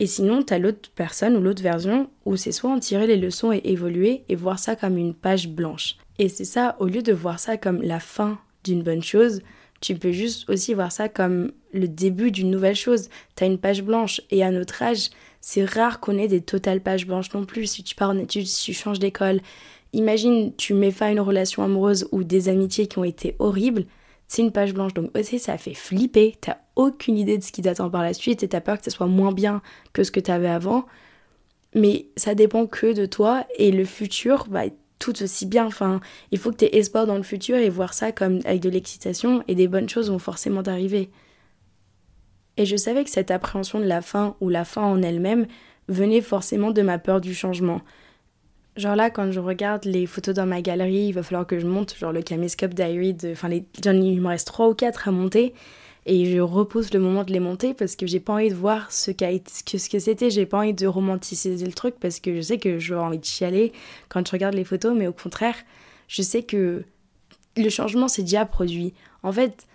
Et 0.00 0.08
sinon, 0.08 0.42
t'as 0.42 0.58
l'autre 0.58 0.90
personne 0.96 1.36
ou 1.36 1.40
l'autre 1.40 1.62
version 1.62 2.10
où 2.24 2.34
c'est 2.34 2.50
soit 2.50 2.72
en 2.72 2.80
tirer 2.80 3.06
les 3.06 3.16
leçons 3.16 3.52
et 3.52 3.60
évoluer 3.62 4.24
et 4.28 4.34
voir 4.34 4.58
ça 4.58 4.74
comme 4.74 4.98
une 4.98 5.14
page 5.14 5.48
blanche. 5.48 5.94
Et 6.18 6.28
c'est 6.28 6.44
ça, 6.44 6.74
au 6.80 6.86
lieu 6.86 7.02
de 7.02 7.12
voir 7.12 7.38
ça 7.38 7.56
comme 7.56 7.82
la 7.82 8.00
fin 8.00 8.40
d'une 8.64 8.82
bonne 8.82 9.04
chose, 9.04 9.42
tu 9.80 9.94
peux 9.94 10.10
juste 10.10 10.50
aussi 10.50 10.74
voir 10.74 10.90
ça 10.90 11.08
comme 11.08 11.52
le 11.72 11.86
début 11.86 12.32
d'une 12.32 12.50
nouvelle 12.50 12.74
chose. 12.74 13.10
T'as 13.36 13.46
une 13.46 13.58
page 13.58 13.84
blanche 13.84 14.20
et 14.32 14.42
à 14.42 14.50
notre 14.50 14.82
âge, 14.82 15.10
c'est 15.48 15.64
rare 15.64 16.00
qu'on 16.00 16.18
ait 16.18 16.26
des 16.26 16.40
totales 16.40 16.80
pages 16.80 17.06
blanches 17.06 17.32
non 17.32 17.44
plus. 17.44 17.66
Si 17.66 17.84
tu 17.84 17.94
pars 17.94 18.10
en 18.10 18.18
études, 18.18 18.48
si 18.48 18.64
tu 18.64 18.72
changes 18.72 18.98
d'école, 18.98 19.40
imagine 19.92 20.52
tu 20.56 20.74
mets 20.74 20.90
fin 20.90 21.06
à 21.06 21.10
une 21.12 21.20
relation 21.20 21.62
amoureuse 21.62 22.08
ou 22.10 22.24
des 22.24 22.48
amitiés 22.48 22.88
qui 22.88 22.98
ont 22.98 23.04
été 23.04 23.36
horribles, 23.38 23.84
c'est 24.26 24.42
une 24.42 24.50
page 24.50 24.74
blanche. 24.74 24.92
Donc 24.92 25.16
aussi, 25.16 25.38
ça 25.38 25.56
fait 25.56 25.72
flipper. 25.72 26.34
T'as 26.40 26.56
aucune 26.74 27.16
idée 27.16 27.38
de 27.38 27.44
ce 27.44 27.52
qui 27.52 27.62
t'attend 27.62 27.90
par 27.90 28.02
la 28.02 28.12
suite 28.12 28.42
et 28.42 28.48
t'as 28.48 28.60
peur 28.60 28.78
que 28.78 28.84
ça 28.84 28.90
soit 28.90 29.06
moins 29.06 29.30
bien 29.30 29.62
que 29.92 30.02
ce 30.02 30.10
que 30.10 30.18
t'avais 30.18 30.48
avant. 30.48 30.84
Mais 31.76 32.06
ça 32.16 32.34
dépend 32.34 32.66
que 32.66 32.92
de 32.92 33.06
toi 33.06 33.46
et 33.56 33.70
le 33.70 33.84
futur 33.84 34.46
va 34.50 34.66
être 34.66 34.78
tout 34.98 35.22
aussi 35.22 35.46
bien. 35.46 35.66
Enfin, 35.66 36.00
il 36.32 36.38
faut 36.38 36.50
que 36.50 36.56
tu 36.56 36.64
aies 36.64 36.76
espoir 36.76 37.06
dans 37.06 37.18
le 37.18 37.22
futur 37.22 37.54
et 37.54 37.70
voir 37.70 37.94
ça 37.94 38.10
comme 38.10 38.40
avec 38.46 38.58
de 38.58 38.68
l'excitation 38.68 39.44
et 39.46 39.54
des 39.54 39.68
bonnes 39.68 39.88
choses 39.88 40.10
vont 40.10 40.18
forcément 40.18 40.62
arriver. 40.62 41.08
Et 42.56 42.66
je 42.66 42.76
savais 42.76 43.04
que 43.04 43.10
cette 43.10 43.30
appréhension 43.30 43.80
de 43.80 43.84
la 43.84 44.02
fin 44.02 44.36
ou 44.40 44.48
la 44.48 44.64
fin 44.64 44.82
en 44.82 45.02
elle-même 45.02 45.46
venait 45.88 46.20
forcément 46.20 46.70
de 46.70 46.82
ma 46.82 46.98
peur 46.98 47.20
du 47.20 47.34
changement. 47.34 47.80
Genre 48.76 48.96
là, 48.96 49.08
quand 49.10 49.30
je 49.30 49.40
regarde 49.40 49.84
les 49.84 50.06
photos 50.06 50.34
dans 50.34 50.46
ma 50.46 50.60
galerie, 50.60 51.06
il 51.08 51.12
va 51.12 51.22
falloir 51.22 51.46
que 51.46 51.58
je 51.58 51.66
monte, 51.66 51.96
genre 51.96 52.12
le 52.12 52.22
caméscope 52.22 52.74
diary, 52.74 53.16
enfin, 53.30 53.48
il 53.50 54.20
me 54.20 54.28
reste 54.28 54.46
3 54.48 54.68
ou 54.68 54.74
4 54.74 55.08
à 55.08 55.12
monter, 55.12 55.54
et 56.04 56.26
je 56.26 56.38
repousse 56.38 56.92
le 56.92 57.00
moment 57.00 57.24
de 57.24 57.32
les 57.32 57.40
monter 57.40 57.74
parce 57.74 57.96
que 57.96 58.06
j'ai 58.06 58.20
pas 58.20 58.34
envie 58.34 58.50
de 58.50 58.54
voir 58.54 58.92
ce 58.92 59.10
que 59.10 59.98
c'était, 59.98 60.30
j'ai 60.30 60.46
pas 60.46 60.58
envie 60.58 60.74
de 60.74 60.86
romanticiser 60.86 61.64
le 61.64 61.72
truc 61.72 61.96
parce 61.98 62.20
que 62.20 62.36
je 62.36 62.40
sais 62.42 62.58
que 62.58 62.78
j'aurais 62.78 63.04
envie 63.04 63.18
de 63.18 63.24
chialer 63.24 63.72
quand 64.08 64.26
je 64.26 64.32
regarde 64.32 64.54
les 64.54 64.64
photos, 64.64 64.94
mais 64.96 65.06
au 65.06 65.12
contraire, 65.12 65.56
je 66.06 66.22
sais 66.22 66.42
que 66.42 66.84
le 67.56 67.68
changement 67.70 68.08
s'est 68.08 68.22
déjà 68.22 68.44
produit. 68.44 68.94
En 69.22 69.32
fait, 69.32 69.66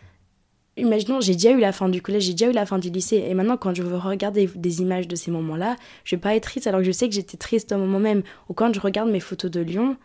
imaginons, 0.78 1.22
j'ai 1.22 1.34
déjà 1.34 1.52
eu 1.52 1.60
la 1.60 1.72
fin 1.72 1.90
du 1.90 2.02
collège, 2.02 2.24
j'ai 2.24 2.34
déjà 2.34 2.50
eu 2.50 2.54
la 2.54 2.66
fin 2.66 2.80
du 2.80 2.90
lycée, 2.90 3.24
et 3.28 3.34
maintenant 3.34 3.58
quand 3.58 3.76
je 3.76 3.84
veux 3.84 3.98
regarder 3.98 4.50
des 4.56 4.82
images 4.82 5.08
de 5.08 5.16
ces 5.16 5.32
moments-là, 5.32 5.76
je 6.04 6.16
vais 6.16 6.20
pas 6.20 6.36
être 6.36 6.44
triste 6.44 6.68
alors 6.68 6.82
que 6.82 6.86
je 6.86 6.92
sais 6.92 7.08
que 7.10 7.16
j'étais 7.16 7.38
triste 7.38 7.72
au 7.72 7.78
moment 7.78 8.00
même. 8.00 8.24
Ou 8.50 8.54
quand 8.54 8.74
je 8.74 8.80
regarde 8.80 9.10
mes 9.10 9.20
photos 9.20 9.52
de 9.52 9.62
Lyon, 9.62 9.98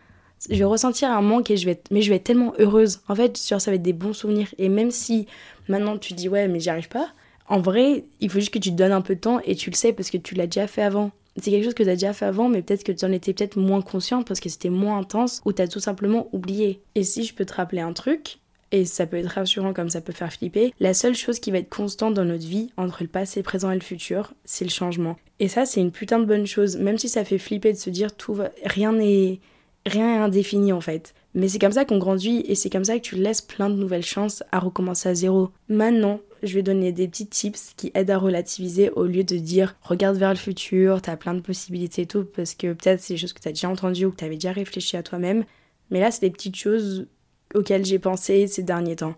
je 0.49 0.55
vais 0.55 0.63
ressentir 0.65 1.09
un 1.09 1.21
manque 1.21 1.49
et 1.51 1.57
je 1.57 1.65
vais 1.65 1.71
être, 1.71 1.89
mais 1.91 2.01
je 2.01 2.09
vais 2.09 2.17
être 2.17 2.25
tellement 2.25 2.53
heureuse. 2.59 2.99
En 3.07 3.15
fait, 3.15 3.37
ça 3.37 3.57
va 3.57 3.73
être 3.73 3.81
des 3.81 3.93
bons 3.93 4.13
souvenirs. 4.13 4.53
Et 4.57 4.69
même 4.69 4.91
si 4.91 5.27
maintenant 5.67 5.97
tu 5.97 6.13
dis 6.13 6.29
ouais, 6.29 6.47
mais 6.47 6.59
j'y 6.59 6.69
arrive 6.69 6.89
pas, 6.89 7.07
en 7.47 7.59
vrai, 7.59 8.05
il 8.19 8.29
faut 8.29 8.39
juste 8.39 8.53
que 8.53 8.59
tu 8.59 8.71
te 8.71 8.75
donnes 8.75 8.91
un 8.91 9.01
peu 9.01 9.15
de 9.15 9.21
temps 9.21 9.39
et 9.45 9.55
tu 9.55 9.69
le 9.69 9.75
sais 9.75 9.93
parce 9.93 10.09
que 10.09 10.17
tu 10.17 10.35
l'as 10.35 10.47
déjà 10.47 10.67
fait 10.67 10.83
avant. 10.83 11.11
C'est 11.37 11.51
quelque 11.51 11.65
chose 11.65 11.75
que 11.75 11.83
tu 11.83 11.89
as 11.89 11.93
déjà 11.93 12.13
fait 12.13 12.25
avant, 12.25 12.49
mais 12.49 12.61
peut-être 12.61 12.83
que 12.83 12.91
tu 12.91 13.05
en 13.05 13.11
étais 13.11 13.33
peut-être 13.33 13.57
moins 13.57 13.81
consciente 13.81 14.27
parce 14.27 14.39
que 14.39 14.49
c'était 14.49 14.69
moins 14.69 14.97
intense 14.97 15.41
ou 15.45 15.53
tu 15.53 15.61
as 15.61 15.67
tout 15.67 15.79
simplement 15.79 16.27
oublié. 16.33 16.81
Et 16.95 17.03
si 17.03 17.23
je 17.23 17.33
peux 17.33 17.45
te 17.45 17.53
rappeler 17.53 17.81
un 17.81 17.93
truc, 17.93 18.39
et 18.71 18.85
ça 18.85 19.05
peut 19.05 19.17
être 19.17 19.31
rassurant 19.31 19.73
comme 19.73 19.89
ça 19.89 20.01
peut 20.01 20.13
faire 20.13 20.31
flipper, 20.31 20.73
la 20.79 20.93
seule 20.93 21.15
chose 21.15 21.39
qui 21.39 21.51
va 21.51 21.59
être 21.59 21.69
constante 21.69 22.13
dans 22.13 22.25
notre 22.25 22.45
vie, 22.45 22.69
entre 22.77 23.03
le 23.03 23.09
passé, 23.09 23.39
le 23.39 23.43
présent 23.43 23.71
et 23.71 23.75
le 23.75 23.81
futur, 23.81 24.33
c'est 24.45 24.65
le 24.65 24.71
changement. 24.71 25.17
Et 25.39 25.47
ça, 25.47 25.65
c'est 25.65 25.81
une 25.81 25.91
putain 25.91 26.19
de 26.19 26.25
bonne 26.25 26.47
chose, 26.47 26.77
même 26.77 26.97
si 26.97 27.09
ça 27.09 27.23
fait 27.23 27.37
flipper 27.37 27.73
de 27.73 27.77
se 27.77 27.89
dire 27.89 28.15
tout 28.15 28.33
va... 28.33 28.51
rien 28.65 28.93
n'est 28.93 29.39
rien 29.85 30.23
indéfini 30.23 30.73
en 30.73 30.81
fait. 30.81 31.13
Mais 31.33 31.47
c'est 31.47 31.59
comme 31.59 31.71
ça 31.71 31.85
qu'on 31.85 31.99
grandit 31.99 32.43
et 32.47 32.55
c'est 32.55 32.69
comme 32.69 32.83
ça 32.83 32.97
que 32.97 33.03
tu 33.03 33.15
laisses 33.15 33.41
plein 33.41 33.69
de 33.69 33.75
nouvelles 33.75 34.03
chances 34.03 34.43
à 34.51 34.59
recommencer 34.59 35.09
à 35.09 35.13
zéro. 35.13 35.51
Maintenant, 35.69 36.19
je 36.43 36.55
vais 36.55 36.63
donner 36.63 36.91
des 36.91 37.07
petits 37.07 37.27
tips 37.27 37.73
qui 37.77 37.91
aident 37.93 38.11
à 38.11 38.17
relativiser 38.17 38.89
au 38.91 39.05
lieu 39.05 39.23
de 39.23 39.37
dire 39.37 39.75
regarde 39.81 40.17
vers 40.17 40.31
le 40.31 40.35
futur, 40.35 41.01
t'as 41.01 41.15
plein 41.15 41.33
de 41.33 41.39
possibilités 41.41 42.03
et 42.03 42.05
tout, 42.07 42.25
parce 42.25 42.55
que 42.55 42.73
peut-être 42.73 43.01
c'est 43.01 43.13
des 43.13 43.19
choses 43.19 43.33
que 43.33 43.39
t'as 43.39 43.51
déjà 43.51 43.69
entendues 43.69 44.05
ou 44.05 44.11
que 44.11 44.17
t'avais 44.17 44.35
déjà 44.35 44.51
réfléchi 44.51 44.97
à 44.97 45.03
toi-même. 45.03 45.45
Mais 45.89 45.99
là, 45.99 46.11
c'est 46.11 46.21
des 46.21 46.31
petites 46.31 46.55
choses 46.55 47.07
auxquelles 47.53 47.85
j'ai 47.85 47.99
pensé 47.99 48.47
ces 48.47 48.63
derniers 48.63 48.97
temps. 48.97 49.15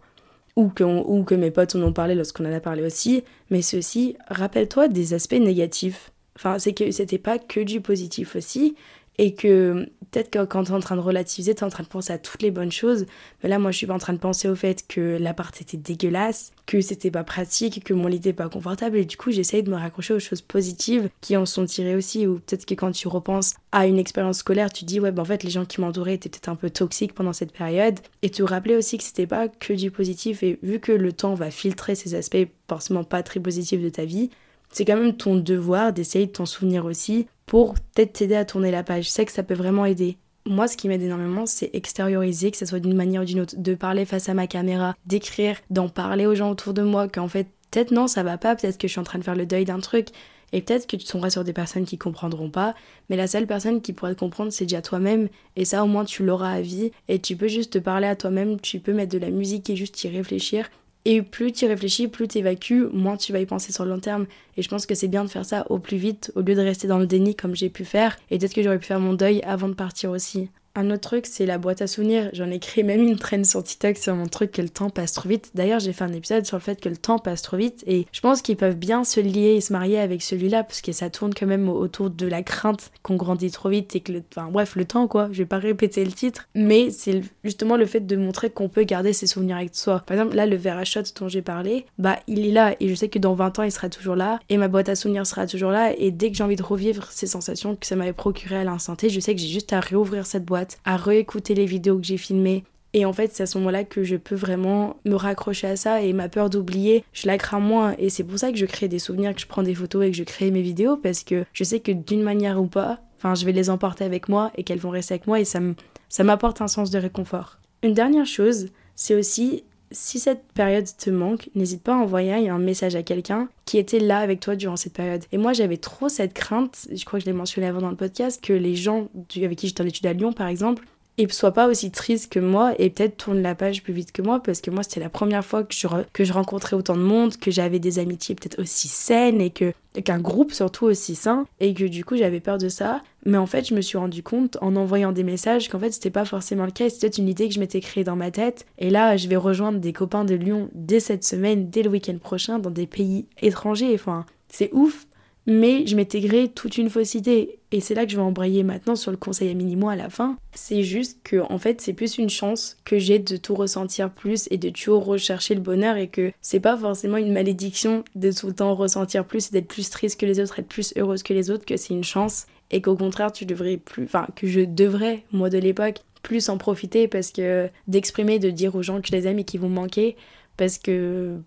Ou 0.56 0.70
que, 0.70 0.84
ou 0.84 1.24
que 1.24 1.36
mes 1.36 1.52
potes 1.52 1.76
en 1.76 1.84
ont 1.84 1.94
parlé 1.94 2.16
lorsqu'on 2.16 2.46
en 2.46 2.54
a 2.54 2.60
parlé 2.60 2.84
aussi. 2.84 3.24
Mais 3.50 3.62
ceci, 3.62 4.18
rappelle-toi 4.28 4.88
des 4.88 5.14
aspects 5.14 5.34
négatifs. 5.34 6.12
Enfin, 6.36 6.60
c'est 6.60 6.74
que 6.74 6.92
c'était 6.92 7.18
pas 7.18 7.40
que 7.40 7.60
du 7.60 7.82
positif 7.82 8.36
aussi 8.36 8.76
et 9.20 9.34
que 9.34 9.86
peut-être 10.12 10.30
que 10.30 10.46
quand 10.46 10.64
tu 10.64 10.72
es 10.72 10.74
en 10.74 10.80
train 10.80 10.96
de 10.96 11.02
relativiser, 11.02 11.54
tu 11.54 11.60
es 11.60 11.64
en 11.66 11.70
train 11.70 11.84
de 11.84 11.90
penser 11.90 12.14
à 12.14 12.18
toutes 12.18 12.42
les 12.42 12.52
bonnes 12.52 12.72
choses. 12.72 13.06
Mais 13.44 13.50
là, 13.50 13.60
moi, 13.60 13.72
je 13.72 13.78
suis 13.78 13.86
pas 13.86 13.94
en 13.94 14.00
train 14.00 14.14
de 14.14 14.18
penser 14.18 14.48
au 14.48 14.56
fait 14.56 14.88
que 14.88 15.18
l'appart 15.20 15.60
était 15.62 15.76
dégueulasse, 15.76 16.54
que 16.66 16.80
c'était 16.80 17.12
pas 17.12 17.26
pratique, 17.26 17.84
que 17.84 17.94
mon 17.94 18.08
lit 18.08 18.16
était 18.16 18.32
pas 18.32 18.48
confortable. 18.48 18.96
Et 18.96 19.04
du 19.04 19.18
coup, 19.18 19.32
j'essaye 19.32 19.62
de 19.62 19.70
me 19.70 19.76
raccrocher 19.76 20.14
aux 20.14 20.20
choses 20.20 20.40
positives 20.40 21.10
qui 21.20 21.36
en 21.36 21.46
sont 21.46 21.66
tirées 21.66 21.96
aussi. 21.96 22.28
Ou 22.28 22.36
peut-être 22.40 22.66
que 22.66 22.76
quand 22.76 22.94
tu 22.94 23.10
repenses 23.10 23.56
à 23.74 23.88
une 23.88 24.00
expérience 24.00 24.38
scolaire, 24.38 24.72
tu 24.72 24.86
dis, 24.86 25.02
ouais, 25.02 25.12
ben 25.12 25.24
en 25.24 25.26
fait, 25.26 25.44
les 25.44 25.52
gens 25.52 25.66
qui 25.66 25.82
m'entouraient 25.82 26.14
étaient 26.14 26.30
peut-être 26.30 26.48
un 26.48 26.56
peu 26.56 26.70
toxiques 26.70 27.14
pendant 27.14 27.34
cette 27.34 27.52
période. 27.52 28.00
Et 28.22 28.30
te 28.30 28.42
rappeler 28.42 28.78
aussi 28.78 28.98
que 28.98 29.04
c'était 29.04 29.28
pas 29.28 29.50
que 29.50 29.74
du 29.74 29.92
positif. 29.92 30.44
Et 30.44 30.60
vu 30.64 30.80
que 30.80 30.94
le 30.94 31.12
temps 31.12 31.34
va 31.34 31.52
filtrer 31.52 31.96
ces 31.96 32.16
aspects 32.16 32.48
forcément 32.70 33.04
pas 33.04 33.22
très 33.22 33.42
positifs 33.42 33.82
de 33.82 33.90
ta 33.90 34.06
vie, 34.06 34.30
c'est 34.72 34.86
quand 34.86 34.98
même 34.98 35.18
ton 35.18 35.36
devoir 35.36 35.94
d'essayer 35.94 36.28
de 36.28 36.32
t'en 36.32 36.46
souvenir 36.46 36.86
aussi 36.86 37.28
pour 37.50 37.74
peut-être 37.74 38.14
t'aider 38.14 38.36
à 38.36 38.46
tourner 38.46 38.70
la 38.70 38.84
page. 38.84 39.06
Je 39.06 39.10
sais 39.10 39.26
que 39.26 39.32
ça 39.32 39.42
peut 39.42 39.56
vraiment 39.56 39.84
aider. 39.84 40.18
Moi, 40.46 40.68
ce 40.68 40.78
qui 40.78 40.88
m'aide 40.88 41.02
énormément, 41.02 41.48
c'est 41.48 41.72
extérioriser, 41.74 42.52
que 42.52 42.58
ce 42.58 42.66
soit 42.68 42.80
d'une 42.80 42.96
manière 42.96 43.24
ou 43.24 43.26
d'une 43.26 43.42
autre, 43.42 43.56
de 43.58 43.74
parler 43.74 44.06
face 44.06 44.30
à 44.30 44.36
ma 44.36 44.46
caméra, 44.46 44.96
d'écrire, 45.08 45.58
d'en 45.72 45.90
parler 45.90 46.28
aux 46.28 46.36
gens 46.36 46.52
autour 46.52 46.76
de 46.76 46.84
moi, 46.84 47.08
qu'en 47.08 47.28
fait, 47.28 47.48
peut-être 47.72 47.92
non, 47.92 48.08
ça 48.08 48.22
va 48.22 48.38
pas, 48.38 48.56
peut-être 48.56 48.78
que 48.78 48.88
je 48.88 48.92
suis 48.92 49.00
en 49.00 49.04
train 49.04 49.18
de 49.18 49.24
faire 49.24 49.36
le 49.36 49.48
deuil 49.48 49.66
d'un 49.66 49.80
truc, 49.80 50.10
et 50.54 50.62
peut-être 50.62 50.88
que 50.88 50.96
tu 50.96 51.06
tomberas 51.06 51.32
sur 51.32 51.44
des 51.44 51.54
personnes 51.54 51.86
qui 51.86 51.98
comprendront 51.98 52.52
pas, 52.52 52.76
mais 53.10 53.16
la 53.16 53.28
seule 53.28 53.48
personne 53.48 53.82
qui 53.82 53.94
pourrait 53.94 54.14
te 54.14 54.20
comprendre, 54.20 54.52
c'est 54.52 54.66
déjà 54.66 54.84
toi-même, 54.84 55.28
et 55.56 55.66
ça 55.66 55.84
au 55.84 55.88
moins 55.88 56.06
tu 56.06 56.24
l'auras 56.24 56.52
à 56.52 56.62
vie, 56.62 56.92
et 57.08 57.20
tu 57.20 57.36
peux 57.36 57.48
juste 57.48 57.74
te 57.74 57.80
parler 57.80 58.08
à 58.08 58.16
toi-même, 58.16 58.60
tu 58.62 58.80
peux 58.80 58.94
mettre 58.94 59.12
de 59.12 59.20
la 59.20 59.32
musique 59.32 59.70
et 59.72 59.76
juste 59.76 60.04
y 60.04 60.08
réfléchir, 60.08 60.70
et 61.06 61.22
plus 61.22 61.52
tu 61.52 61.66
réfléchis, 61.66 62.08
plus 62.08 62.28
tu 62.28 62.40
évacues, 62.40 62.88
moins 62.92 63.18
tu 63.18 63.32
vas 63.32 63.40
y 63.40 63.46
penser 63.46 63.72
sur 63.72 63.86
le 63.86 63.92
long 63.92 64.00
terme. 64.00 64.26
Et 64.58 64.62
je 64.62 64.70
pense 64.70 64.86
que 64.86 64.96
c'est 64.96 65.08
bien 65.08 65.24
de 65.24 65.30
faire 65.30 65.46
ça 65.46 65.66
au 65.70 65.80
plus 65.80 65.98
vite, 65.98 66.32
au 66.36 66.42
lieu 66.42 66.56
de 66.56 66.62
rester 66.62 66.88
dans 66.88 67.00
le 67.00 67.08
déni 67.08 67.36
comme 67.36 67.56
j'ai 67.56 67.70
pu 67.70 67.86
faire. 67.86 68.18
Et 68.30 68.38
peut-être 68.38 68.54
que 68.54 68.64
j'aurais 68.64 68.80
pu 68.80 68.86
faire 68.86 69.00
mon 69.00 69.14
deuil 69.14 69.42
avant 69.44 69.70
de 69.70 69.74
partir 69.74 70.12
aussi. 70.12 70.50
Un 70.80 70.92
autre 70.92 71.10
truc, 71.10 71.26
c'est 71.26 71.46
la 71.46 71.58
boîte 71.58 71.82
à 71.82 71.88
souvenirs. 71.88 72.30
J'en 72.32 72.50
ai 72.50 72.60
créé 72.60 72.86
même 72.86 73.04
une 73.04 73.18
traîne 73.18 73.44
sur 73.44 73.62
TikTok 73.62 73.98
sur 73.98 74.16
mon 74.16 74.28
truc 74.28 74.54
que 74.54 74.62
le 74.62 74.70
temps 74.70 74.90
passe 74.90 75.12
trop 75.12 75.28
vite. 75.28 75.52
D'ailleurs, 75.54 75.82
j'ai 75.82 75.92
fait 75.92 76.06
un 76.06 76.14
épisode 76.14 76.46
sur 76.46 76.56
le 76.56 76.62
fait 76.62 76.80
que 76.80 76.88
le 76.88 76.96
temps 76.96 77.20
passe 77.20 77.42
trop 77.42 77.58
vite 77.58 77.84
et 77.86 78.08
je 78.14 78.22
pense 78.22 78.42
qu'ils 78.42 78.56
peuvent 78.56 78.78
bien 78.78 79.04
se 79.04 79.20
lier 79.20 79.56
et 79.58 79.62
se 79.62 79.74
marier 79.74 80.00
avec 80.00 80.22
celui-là 80.22 80.64
parce 80.64 80.80
que 80.80 80.94
ça 80.94 81.10
tourne 81.10 81.34
quand 81.34 81.48
même 81.48 81.68
autour 81.68 82.10
de 82.10 82.26
la 82.28 82.44
crainte 82.44 82.92
qu'on 83.04 83.18
grandit 83.18 83.52
trop 83.52 83.68
vite 83.68 83.94
et 83.98 84.00
que 84.00 84.14
le... 84.14 84.24
Enfin 84.34 84.48
bref, 84.50 84.78
le 84.78 84.86
temps 84.86 85.10
quoi. 85.10 85.28
Je 85.34 85.40
vais 85.40 85.46
pas 85.46 85.58
répéter 85.58 86.06
le 86.06 86.14
titre, 86.14 86.48
mais 86.56 86.92
c'est 86.92 87.24
justement 87.44 87.76
le 87.76 87.86
fait 87.86 88.00
de 88.00 88.16
montrer 88.16 88.50
qu'on 88.50 88.70
peut 88.70 88.84
garder 88.84 89.12
ses 89.12 89.28
souvenirs 89.28 89.58
avec 89.58 89.76
soi. 89.76 90.02
Par 90.06 90.16
exemple, 90.16 90.38
là, 90.38 90.46
le 90.46 90.56
verre 90.56 90.78
à 90.78 90.86
shot 90.86 91.02
dont 91.20 91.28
j'ai 91.28 91.42
parlé, 91.42 91.88
bah 91.98 92.20
il 92.28 92.46
est 92.46 92.54
là 92.54 92.74
et 92.80 92.88
je 92.88 92.96
sais 92.96 93.10
que 93.10 93.20
dans 93.20 93.34
20 93.34 93.60
ans, 93.60 93.64
il 93.64 93.72
sera 93.74 93.90
toujours 93.90 94.16
là 94.16 94.40
et 94.48 94.56
ma 94.56 94.70
boîte 94.70 94.88
à 94.88 94.96
souvenirs 94.96 95.28
sera 95.28 95.46
toujours 95.46 95.72
là 95.72 95.92
et 95.98 96.12
dès 96.12 96.32
que 96.32 96.38
j'ai 96.38 96.44
envie 96.46 96.56
de 96.56 96.64
revivre 96.64 97.12
ces 97.12 97.28
sensations 97.28 97.76
que 97.76 97.86
ça 97.86 97.98
m'avait 97.98 98.14
procuré 98.14 98.56
à 98.56 98.64
l'instant 98.64 98.96
je 99.10 99.20
sais 99.20 99.36
que 99.36 99.42
j'ai 99.42 99.48
juste 99.48 99.74
à 99.74 99.80
réouvrir 99.80 100.26
cette 100.26 100.46
boîte, 100.46 100.69
à 100.86 100.98
réécouter 100.98 101.56
les 101.56 101.66
vidéos 101.66 101.98
que 101.98 102.06
j'ai 102.06 102.18
filmées. 102.18 102.64
Et 102.94 103.06
en 103.06 103.14
fait, 103.14 103.32
c'est 103.34 103.44
à 103.44 103.46
ce 103.46 103.58
moment-là 103.60 103.84
que 103.84 104.04
je 104.04 104.16
peux 104.16 104.36
vraiment 104.36 104.98
me 105.06 105.16
raccrocher 105.16 105.68
à 105.68 105.76
ça 105.76 106.02
et 106.02 106.12
ma 106.12 106.28
peur 106.28 106.50
d'oublier, 106.50 107.04
je 107.14 107.28
la 107.28 107.38
crains 107.38 107.60
moins. 107.60 107.94
Et 108.00 108.10
c'est 108.10 108.24
pour 108.24 108.40
ça 108.40 108.52
que 108.52 108.58
je 108.58 108.66
crée 108.66 108.88
des 108.88 108.98
souvenirs, 108.98 109.36
que 109.36 109.42
je 109.42 109.48
prends 109.48 109.62
des 109.62 109.76
photos 109.76 110.06
et 110.06 110.12
que 110.12 110.18
je 110.18 110.24
crée 110.24 110.50
mes 110.50 110.62
vidéos 110.62 110.98
parce 110.98 111.24
que 111.24 111.46
je 111.54 111.64
sais 111.64 111.80
que 111.80 111.92
d'une 111.92 112.24
manière 112.24 112.60
ou 112.60 112.66
pas, 112.66 113.00
enfin, 113.18 113.36
je 113.36 113.46
vais 113.46 113.52
les 113.52 113.70
emporter 113.70 114.04
avec 114.04 114.28
moi 114.28 114.52
et 114.56 114.64
qu'elles 114.64 114.80
vont 114.80 114.90
rester 114.90 115.14
avec 115.14 115.28
moi 115.28 115.40
et 115.40 115.46
ça 115.46 116.24
m'apporte 116.24 116.62
un 116.62 116.68
sens 116.68 116.90
de 116.90 116.98
réconfort. 116.98 117.60
Une 117.84 117.94
dernière 117.94 118.26
chose, 118.26 118.70
c'est 118.96 119.16
aussi 119.16 119.64
si 119.92 120.20
cette 120.20 120.44
période 120.54 120.86
te 120.98 121.10
manque, 121.10 121.50
n'hésite 121.56 121.84
pas 121.84 121.94
à 121.94 121.98
envoyer 121.98 122.50
un 122.50 122.60
message 122.60 122.96
à 122.96 123.04
quelqu'un 123.04 123.50
qui 123.66 123.78
était 123.78 124.00
là 124.00 124.20
avec 124.20 124.40
toi 124.40 124.56
durant 124.56 124.76
cette 124.76 124.94
période. 124.94 125.24
Et 125.32 125.38
moi, 125.38 125.54
j'avais 125.54 125.78
trop 125.78 126.10
cette 126.10 126.34
crainte, 126.34 126.88
je 126.94 127.04
crois 127.06 127.20
que 127.20 127.26
je 127.26 127.30
l'ai 127.30 127.36
mentionné 127.36 127.68
avant 127.68 127.82
dans 127.82 127.90
le 127.90 127.96
podcast, 127.96 128.44
que 128.44 128.54
les 128.54 128.76
gens 128.76 129.10
avec 129.36 129.58
qui 129.58 129.68
j'étais 129.68 129.82
en 129.82 129.88
études 129.88 130.06
à 130.06 130.14
Lyon, 130.14 130.34
par 130.34 130.48
exemple, 130.48 130.86
et 131.20 131.28
sois 131.30 131.52
pas 131.52 131.68
aussi 131.68 131.92
triste 131.92 132.32
que 132.32 132.40
moi 132.40 132.74
et 132.80 132.90
peut-être 132.90 133.18
tourne 133.18 133.42
la 133.42 133.54
page 133.54 133.84
plus 133.84 133.92
vite 133.92 134.14
que 134.14 134.22
moi 134.22 134.42
parce 134.42 134.62
que 134.62 134.72
moi 134.72 134.84
c'était 134.84 135.02
la 135.02 135.10
première 135.10 135.44
fois 135.44 135.64
que 135.64 135.76
je, 135.76 135.86
que 136.14 136.24
je 136.24 136.32
rencontrais 136.32 136.78
autant 136.78 136.96
de 136.96 137.02
monde, 137.02 137.36
que 137.36 137.52
j'avais 137.52 137.80
des 137.80 138.00
amitiés 138.00 138.36
peut-être 138.36 138.62
aussi 138.62 138.88
saines 138.88 139.42
et 139.42 139.50
que 139.50 139.74
qu'un 140.06 140.20
groupe 140.20 140.54
surtout 140.54 140.86
aussi 140.86 141.16
sain 141.16 141.46
et 141.60 141.74
que 141.74 141.84
du 141.84 142.06
coup 142.06 142.16
j'avais 142.16 142.40
peur 142.40 142.58
de 142.58 142.70
ça. 142.70 143.02
Mais 143.26 143.38
en 143.38 143.48
fait 143.48 143.68
je 143.68 143.74
me 143.74 143.82
suis 143.82 143.98
rendu 143.98 144.24
compte 144.24 144.58
en 144.62 144.78
envoyant 144.78 145.12
des 145.12 145.24
messages 145.24 145.68
qu'en 145.68 145.80
fait 145.80 145.92
c'était 145.92 146.10
pas 146.10 146.24
forcément 146.24 146.66
le 146.66 146.72
cas 146.72 146.90
c'était 146.90 147.10
une 147.10 147.28
idée 147.28 147.50
que 147.50 147.54
je 147.54 147.60
m'étais 147.60 147.82
créée 147.82 148.06
dans 148.06 148.16
ma 148.16 148.32
tête. 148.32 148.66
Et 148.78 148.90
là 148.90 149.18
je 149.18 149.28
vais 149.28 149.36
rejoindre 149.36 149.80
des 149.80 149.92
copains 149.92 150.24
de 150.24 150.36
Lyon 150.36 150.70
dès 150.74 151.02
cette 151.02 151.26
semaine 151.26 151.70
dès 151.70 151.84
le 151.84 151.90
week-end 151.90 152.18
prochain 152.18 152.60
dans 152.60 152.72
des 152.72 152.88
pays 152.88 153.26
étrangers. 153.42 153.94
Enfin 153.94 154.26
c'est 154.48 154.70
ouf 154.72 155.06
mais 155.50 155.86
je 155.88 155.96
m'étais 155.96 156.20
toute 156.48 156.78
une 156.78 156.90
fausse 156.90 157.16
idée. 157.16 157.60
Et 157.72 157.82
c'est 157.82 157.94
là 157.94 158.06
que 158.06 158.12
je 158.12 158.16
vais 158.16 158.22
embrayer 158.22 158.64
maintenant 158.64 158.96
sur 158.96 159.12
le 159.12 159.18
conseil 159.18 159.50
à 159.50 159.54
minimo 159.54 159.90
à 159.90 159.96
la 159.96 160.10
fin. 160.10 160.38
C'est 160.54 160.84
juste 160.84 161.20
que, 161.24 161.38
en 161.52 161.58
fait, 161.58 161.82
c'est 161.82 161.94
plus 161.94 162.18
une 162.18 162.30
chance 162.30 162.78
que 162.84 162.98
j'ai 162.98 163.20
de 163.20 163.38
tout 163.38 163.56
ressentir 163.56 164.12
plus 164.12 164.48
et 164.52 164.58
de 164.58 164.70
toujours 164.70 165.06
rechercher 165.06 165.56
le 165.56 165.62
bonheur 165.62 165.98
et 165.98 166.08
que 166.08 166.32
c'est 166.42 166.60
pas 166.60 166.78
forcément 166.78 167.18
une 167.18 167.34
malédiction 167.34 168.04
de 168.16 168.32
tout 168.32 168.48
le 168.48 168.54
temps 168.54 168.76
ressentir 168.76 169.26
plus 169.26 169.50
et 169.50 169.52
d'être 169.52 169.68
plus 169.68 169.90
triste 169.90 170.20
que 170.20 170.26
les 170.26 170.40
autres, 170.40 170.60
être 170.60 170.68
plus 170.68 170.94
heureuse 170.98 171.24
que 171.24 171.34
les 171.34 171.52
autres, 171.52 171.66
que 171.66 171.78
c'est 171.78 171.94
une 171.94 172.04
chance 172.04 172.48
et 172.72 172.82
qu'au 172.82 172.96
contraire, 172.96 173.32
tu 173.32 173.46
devrais 173.46 173.78
plus, 173.78 174.04
enfin, 174.04 174.28
que 174.36 174.48
je 174.48 174.62
devrais, 174.62 175.24
moi 175.32 175.50
de 175.50 175.58
l'époque, 175.58 176.02
plus 176.22 176.50
en 176.50 176.58
profiter 176.58 177.08
parce 177.08 177.32
que 177.32 177.70
d'exprimer, 177.88 178.40
de 178.40 178.50
dire 178.50 178.76
aux 178.76 178.84
gens 178.84 179.02
que 179.02 179.08
je 179.08 179.14
les 179.14 179.28
aime 179.28 179.40
et 179.40 179.44
qu'ils 179.44 179.62
vont 179.62 179.70
manquer 179.70 180.16
parce 180.58 180.78
que 180.78 181.38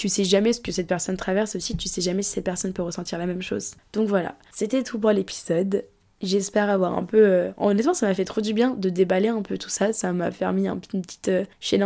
tu 0.00 0.08
sais 0.08 0.24
jamais 0.24 0.54
ce 0.54 0.60
que 0.62 0.72
cette 0.72 0.86
personne 0.86 1.18
traverse 1.18 1.56
aussi, 1.56 1.76
tu 1.76 1.86
sais 1.86 2.00
jamais 2.00 2.22
si 2.22 2.30
cette 2.30 2.44
personne 2.44 2.72
peut 2.72 2.80
ressentir 2.80 3.18
la 3.18 3.26
même 3.26 3.42
chose. 3.42 3.72
Donc 3.92 4.08
voilà, 4.08 4.34
c'était 4.50 4.82
tout 4.82 4.98
pour 4.98 5.10
l'épisode. 5.10 5.84
J'espère 6.22 6.70
avoir 6.70 6.96
un 6.96 7.04
peu... 7.04 7.18
Euh, 7.18 7.50
honnêtement, 7.58 7.92
ça 7.92 8.06
m'a 8.06 8.14
fait 8.14 8.24
trop 8.24 8.40
du 8.40 8.54
bien 8.54 8.70
de 8.70 8.88
déballer 8.88 9.28
un 9.28 9.42
peu 9.42 9.58
tout 9.58 9.68
ça. 9.68 9.92
Ça 9.92 10.14
m'a 10.14 10.30
permis 10.30 10.68
un, 10.68 10.80
une 10.94 11.02
petite 11.02 11.28
euh, 11.28 11.44
chez 11.60 11.76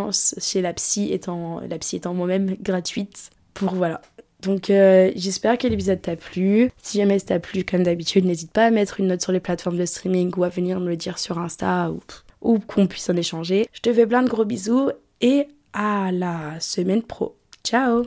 la 0.62 0.72
psy, 0.74 1.12
étant, 1.12 1.60
la 1.68 1.76
psy 1.78 1.96
étant 1.96 2.14
moi-même 2.14 2.54
gratuite. 2.60 3.30
Pour 3.52 3.74
voilà. 3.74 4.00
Donc 4.42 4.70
euh, 4.70 5.10
j'espère 5.16 5.58
que 5.58 5.66
l'épisode 5.66 6.00
t'a 6.00 6.14
plu. 6.14 6.70
Si 6.80 6.98
jamais 6.98 7.18
ça 7.18 7.26
t'a 7.26 7.40
plu, 7.40 7.64
comme 7.64 7.82
d'habitude, 7.82 8.26
n'hésite 8.26 8.52
pas 8.52 8.66
à 8.66 8.70
mettre 8.70 9.00
une 9.00 9.08
note 9.08 9.22
sur 9.22 9.32
les 9.32 9.40
plateformes 9.40 9.78
de 9.78 9.86
streaming 9.86 10.32
ou 10.36 10.44
à 10.44 10.50
venir 10.50 10.78
me 10.78 10.88
le 10.88 10.96
dire 10.96 11.18
sur 11.18 11.40
Insta 11.40 11.90
ou, 11.90 11.98
ou 12.42 12.60
qu'on 12.60 12.86
puisse 12.86 13.10
en 13.10 13.16
échanger. 13.16 13.66
Je 13.72 13.80
te 13.80 13.92
fais 13.92 14.06
plein 14.06 14.22
de 14.22 14.28
gros 14.28 14.44
bisous 14.44 14.90
et 15.20 15.48
à 15.72 16.12
la 16.12 16.60
semaine 16.60 17.02
pro. 17.02 17.34
Ciao 17.64 18.06